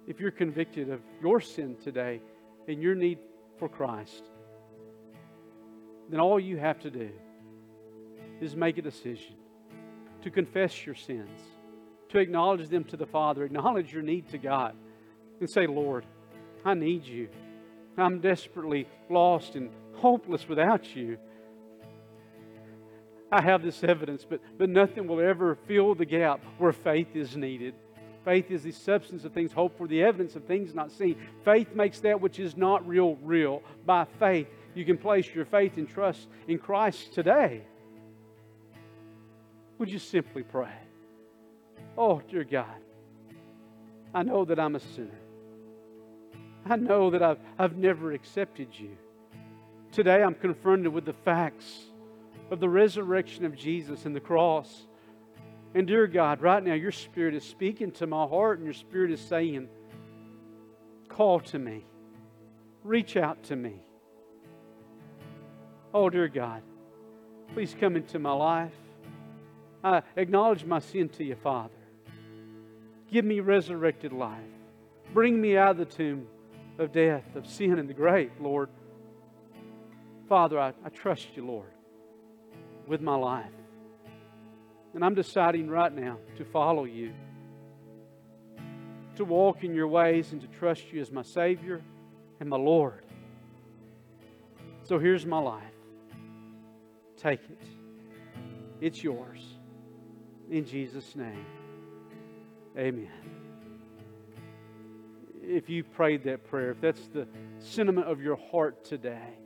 If 0.07 0.21
you're 0.21 0.31
convicted 0.31 0.89
of 0.89 1.03
your 1.21 1.39
sin 1.43 1.77
today 1.85 2.23
and 2.67 2.81
your 2.81 2.95
need 2.95 3.19
for 3.59 3.69
Christ, 3.69 4.25
then 6.09 6.19
all 6.19 6.41
you 6.41 6.57
have 6.57 6.81
to 6.81 6.91
do 6.91 7.11
is 8.41 8.57
make 8.57 8.79
a 8.79 8.83
decision 8.83 9.35
to 10.23 10.31
confess 10.31 10.87
your 10.87 10.95
sins, 10.95 11.41
to 12.09 12.19
acknowledge 12.19 12.71
them 12.71 12.85
to 12.85 12.97
the 12.97 13.05
Father, 13.05 13.45
acknowledge 13.45 13.93
your 13.93 14.03
need 14.03 14.31
to 14.31 14.39
God, 14.39 14.75
and 15.41 15.51
say, 15.51 15.67
Lord, 15.67 16.07
I 16.65 16.73
need 16.73 17.05
you. 17.05 17.29
I'm 17.99 18.23
desperately 18.23 18.89
lost 19.11 19.57
and 19.57 19.69
hopeless 19.93 20.49
without 20.49 20.97
you. 20.97 21.19
I 23.35 23.41
have 23.41 23.65
this 23.65 23.83
evidence, 23.83 24.25
but, 24.25 24.41
but 24.59 24.69
nothing 24.69 25.09
will 25.09 25.21
ever 25.21 25.57
fill 25.67 25.97
the 25.97 26.05
gap 26.05 26.41
where 26.59 26.73
faith 26.73 27.17
is 27.17 27.37
needed. 27.37 27.75
Faith 28.25 28.49
is 28.49 28.63
the 28.63 28.71
substance 28.71 29.25
of 29.25 29.33
things 29.33 29.51
hoped 29.51 29.77
for, 29.77 29.89
the 29.89 30.05
evidence 30.05 30.37
of 30.37 30.45
things 30.45 30.73
not 30.73 30.93
seen. 30.93 31.17
Faith 31.45 31.75
makes 31.75 31.99
that 31.99 32.21
which 32.21 32.39
is 32.39 32.57
not 32.57 32.87
real, 32.87 33.17
real. 33.17 33.61
By 33.85 34.05
faith, 34.21 34.47
you 34.77 34.85
can 34.85 34.97
place 34.97 35.27
your 35.35 35.47
faith 35.47 35.77
and 35.79 35.89
trust 35.89 36.29
in 36.47 36.59
Christ 36.59 37.13
today. 37.13 37.63
Would 39.79 39.91
you 39.91 39.99
simply 39.99 40.45
pray? 40.45 40.73
Oh, 41.99 42.23
dear 42.31 42.45
God, 42.45 42.77
I 44.15 44.23
know 44.23 44.45
that 44.45 44.61
I'm 44.61 44.77
a 44.77 44.81
sinner. 44.81 45.19
I 46.67 46.77
know 46.77 47.11
that 47.11 47.21
I've, 47.25 47.41
I've 47.59 47.77
never 47.77 48.13
accepted 48.13 48.69
you. 48.79 48.97
Today 49.91 50.23
I'm 50.23 50.37
confronted 50.37 50.93
with 50.93 51.05
the 51.05 51.15
facts 51.25 51.87
of 52.51 52.61
the 52.61 52.69
resurrection 52.69 53.45
of 53.45 53.57
Jesus 53.57 54.07
and 54.07 54.15
the 54.15 54.21
cross. 54.21 54.87
And 55.75 55.87
dear 55.87 56.07
God, 56.07 56.41
right 56.41 56.63
now 56.63 56.75
your 56.75 56.93
Spirit 56.93 57.35
is 57.35 57.45
speaking 57.45 57.91
to 57.93 58.07
my 58.07 58.27
heart 58.27 58.59
and 58.59 58.67
your 58.67 58.75
Spirit 58.75 59.11
is 59.11 59.21
saying, 59.21 59.69
Call 61.09 61.41
to 61.41 61.59
me, 61.59 61.85
reach 62.83 63.17
out 63.17 63.43
to 63.45 63.57
me. 63.57 63.75
Oh, 65.93 66.11
dear 66.11 66.27
God, 66.29 66.63
please 67.53 67.75
come 67.79 67.95
into 67.95 68.19
my 68.19 68.33
life. 68.33 68.73
I 69.85 70.03
acknowledge 70.17 70.65
my 70.65 70.81
sin 70.81 71.09
to 71.11 71.25
you, 71.25 71.37
Father. 71.37 71.75
Give 73.13 73.25
me 73.25 73.41
resurrected 73.41 74.13
life. 74.13 74.41
Bring 75.13 75.41
me 75.41 75.57
out 75.57 75.73
of 75.73 75.77
the 75.79 75.85
tomb 75.85 76.27
of 76.79 76.91
death, 76.91 77.37
of 77.37 77.47
sin, 77.47 77.79
and 77.79 77.89
the 77.89 77.95
grave, 77.95 78.33
Lord. 78.41 78.71
Father, 80.29 80.59
I, 80.59 80.73
I 80.85 80.89
trust 80.89 81.29
you, 81.37 81.47
Lord, 81.47 81.71
with 82.87 83.01
my 83.01 83.17
life. 83.17 83.51
And 84.95 85.05
I'm 85.05 85.15
deciding 85.15 85.69
right 85.69 85.93
now 85.93 86.19
to 86.37 86.45
follow 86.45 86.85
you, 86.85 87.13
to 89.17 89.25
walk 89.25 89.65
in 89.65 89.75
your 89.75 89.89
ways, 89.89 90.33
and 90.33 90.41
to 90.41 90.47
trust 90.47 90.93
you 90.93 91.01
as 91.01 91.11
my 91.11 91.23
Savior 91.23 91.83
and 92.41 92.49
my 92.49 92.57
Lord. 92.57 93.05
So 94.85 94.99
here's 94.99 95.25
my 95.25 95.39
life. 95.39 95.63
Take 97.17 97.41
it, 97.45 97.63
it's 98.81 99.03
yours. 99.03 99.43
In 100.51 100.67
Jesus' 100.67 101.17
name, 101.17 101.47
amen. 102.77 103.09
If 105.43 105.69
you 105.69 105.85
prayed 105.85 106.25
that 106.25 106.45
prayer, 106.45 106.71
if 106.73 106.81
that's 106.81 107.09
the 107.09 107.27
sentiment 107.59 108.07
of 108.09 108.21
your 108.21 108.37
heart 108.51 108.85
today, 108.85 109.39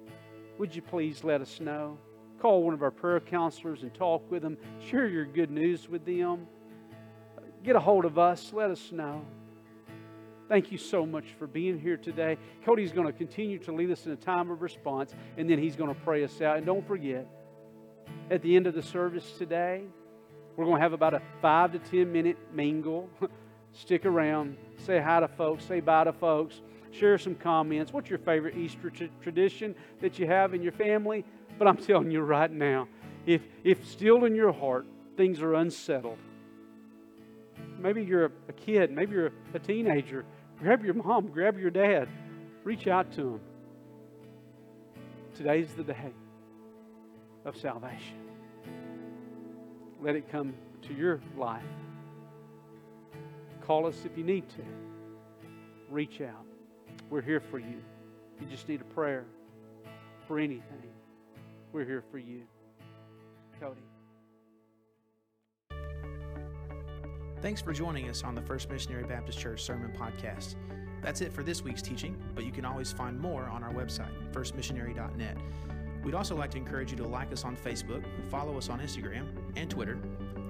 would 0.59 0.75
you 0.75 0.83
please 0.83 1.23
let 1.23 1.41
us 1.41 1.61
know? 1.61 1.99
Call 2.41 2.63
one 2.63 2.75
of 2.75 2.83
our 2.83 2.91
prayer 2.91 3.21
counselors 3.21 3.83
and 3.83 3.93
talk 3.93 4.31
with 4.31 4.43
them. 4.43 4.57
Share 4.89 5.09
your 5.09 5.25
good 5.25 5.51
news 5.51 5.89
with 5.89 6.05
them. 6.05 6.47
Get 7.65 7.75
a 7.75 7.81
hold 7.81 8.05
of 8.05 8.19
us. 8.19 8.53
Let 8.53 8.71
us 8.71 8.93
know. 8.93 9.25
Thank 10.49 10.73
you 10.73 10.79
so 10.79 11.05
much 11.05 11.27
for 11.39 11.47
being 11.47 11.79
here 11.79 11.97
today. 11.97 12.39
Cody's 12.65 12.93
going 12.93 13.07
to 13.07 13.13
continue 13.13 13.59
to 13.59 13.73
lead 13.73 13.91
us 13.91 14.07
in 14.07 14.13
a 14.13 14.17
time 14.17 14.51
of 14.51 14.63
response, 14.63 15.15
and 15.37 15.51
then 15.51 15.59
he's 15.59 15.77
going 15.77 15.95
to 15.95 16.01
pray 16.03 16.25
us 16.25 16.41
out. 16.41 16.57
And 16.57 16.65
don't 16.65 16.87
forget, 16.87 17.27
at 18.31 18.41
the 18.41 18.57
end 18.57 18.67
of 18.67 18.75
the 18.75 18.83
service 18.83 19.33
today, 19.37 19.83
we're 20.57 20.65
going 20.65 20.77
to 20.77 20.83
have 20.83 20.93
about 20.93 21.15
a 21.15 21.23
five 21.43 21.73
to 21.73 21.79
ten 21.79 22.11
minute 22.11 22.39
mingle. 22.55 23.11
Stick 23.73 24.07
around, 24.07 24.57
say 24.79 25.01
hi 25.01 25.21
to 25.21 25.29
folks, 25.29 25.65
say 25.65 25.81
bye 25.81 26.05
to 26.05 26.13
folks, 26.13 26.63
share 26.91 27.19
some 27.19 27.35
comments. 27.35 27.93
What's 27.93 28.09
your 28.09 28.19
favorite 28.19 28.57
Easter 28.57 28.91
tradition 29.21 29.75
that 30.01 30.19
you 30.19 30.27
have 30.27 30.55
in 30.55 30.63
your 30.63 30.73
family? 30.73 31.25
But 31.59 31.69
I'm 31.69 31.77
telling 31.77 32.11
you 32.11 32.21
right 32.21 32.51
now, 32.51 32.89
if, 33.27 33.43
if 33.65 33.89
still 33.89 34.25
in 34.25 34.35
your 34.35 34.53
heart 34.53 34.87
things 35.17 35.43
are 35.43 35.55
unsettled, 35.55 36.19
maybe 37.79 38.03
you're 38.03 38.27
a, 38.49 38.53
kid, 38.53 38.91
maybe 38.93 39.13
you're 39.13 39.33
a 39.55 39.59
teenager, 39.59 40.25
Grab 40.61 40.85
your 40.85 40.95
mom, 40.95 41.29
grab 41.29 41.57
your 41.57 41.71
dad, 41.71 42.09
reach 42.65 42.89
out 42.89 43.13
to 43.13 43.23
them. 43.23 43.41
Today's 45.37 45.73
the 45.75 45.85
day 45.85 46.13
of 47.45 47.57
salvation. 47.57 48.19
Let 50.01 50.17
it 50.17 50.29
come 50.31 50.55
to 50.83 50.95
your 50.95 51.21
life. 51.37 51.63
Call 53.65 53.87
us 53.87 54.05
if 54.05 54.19
you 54.19 54.25
need 54.25 54.49
to. 54.49 54.65
Reach 55.91 56.21
out. 56.21 56.45
We're 57.09 57.23
here 57.23 57.41
for 57.41 57.61
you. 57.61 57.83
You 58.41 58.47
just 58.49 58.69
need 58.69 58.81
a 58.81 58.85
prayer 58.85 59.25
for 60.27 60.41
anything. 60.41 60.91
We're 61.73 61.85
here 61.85 62.03
for 62.11 62.19
you. 62.19 62.43
Cody. 63.61 63.81
Thanks 67.41 67.61
for 67.61 67.73
joining 67.73 68.09
us 68.09 68.25
on 68.25 68.35
the 68.35 68.43
First 68.43 68.69
Missionary 68.69 69.05
Baptist 69.05 69.39
Church 69.39 69.63
Sermon 69.63 69.93
Podcast. 69.97 70.57
That's 71.03 71.21
it 71.21 71.33
for 71.33 71.43
this 71.43 71.63
week's 71.63 71.83
teaching, 71.83 72.21
but 72.35 72.45
you 72.45 72.51
can 72.51 72.65
always 72.65 72.91
find 72.91 73.19
more 73.19 73.45
on 73.45 73.63
our 73.63 73.73
website, 73.73 74.11
firstmissionary.net. 74.33 75.37
We'd 76.03 76.15
also 76.15 76.35
like 76.35 76.51
to 76.53 76.57
encourage 76.57 76.91
you 76.91 76.97
to 76.97 77.07
like 77.07 77.33
us 77.33 77.45
on 77.45 77.57
Facebook, 77.57 78.05
follow 78.29 78.57
us 78.57 78.69
on 78.69 78.81
Instagram 78.81 79.27
and 79.57 79.71
Twitter, 79.71 79.99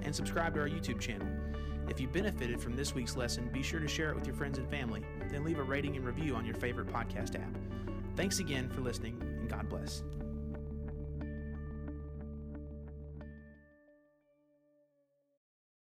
and 0.01 0.15
subscribe 0.15 0.55
to 0.55 0.61
our 0.61 0.69
YouTube 0.69 0.99
channel. 0.99 1.27
If 1.87 1.99
you 1.99 2.07
benefited 2.07 2.59
from 2.59 2.75
this 2.75 2.95
week's 2.95 3.15
lesson, 3.15 3.49
be 3.51 3.61
sure 3.61 3.79
to 3.79 3.87
share 3.87 4.09
it 4.09 4.15
with 4.15 4.25
your 4.25 4.35
friends 4.35 4.57
and 4.57 4.69
family, 4.69 5.03
then 5.29 5.43
leave 5.43 5.59
a 5.59 5.63
rating 5.63 5.95
and 5.95 6.05
review 6.05 6.35
on 6.35 6.45
your 6.45 6.55
favorite 6.55 6.87
podcast 6.87 7.35
app. 7.35 7.55
Thanks 8.15 8.39
again 8.39 8.69
for 8.69 8.81
listening, 8.81 9.17
and 9.21 9.49
God 9.49 9.69
bless. 9.69 10.03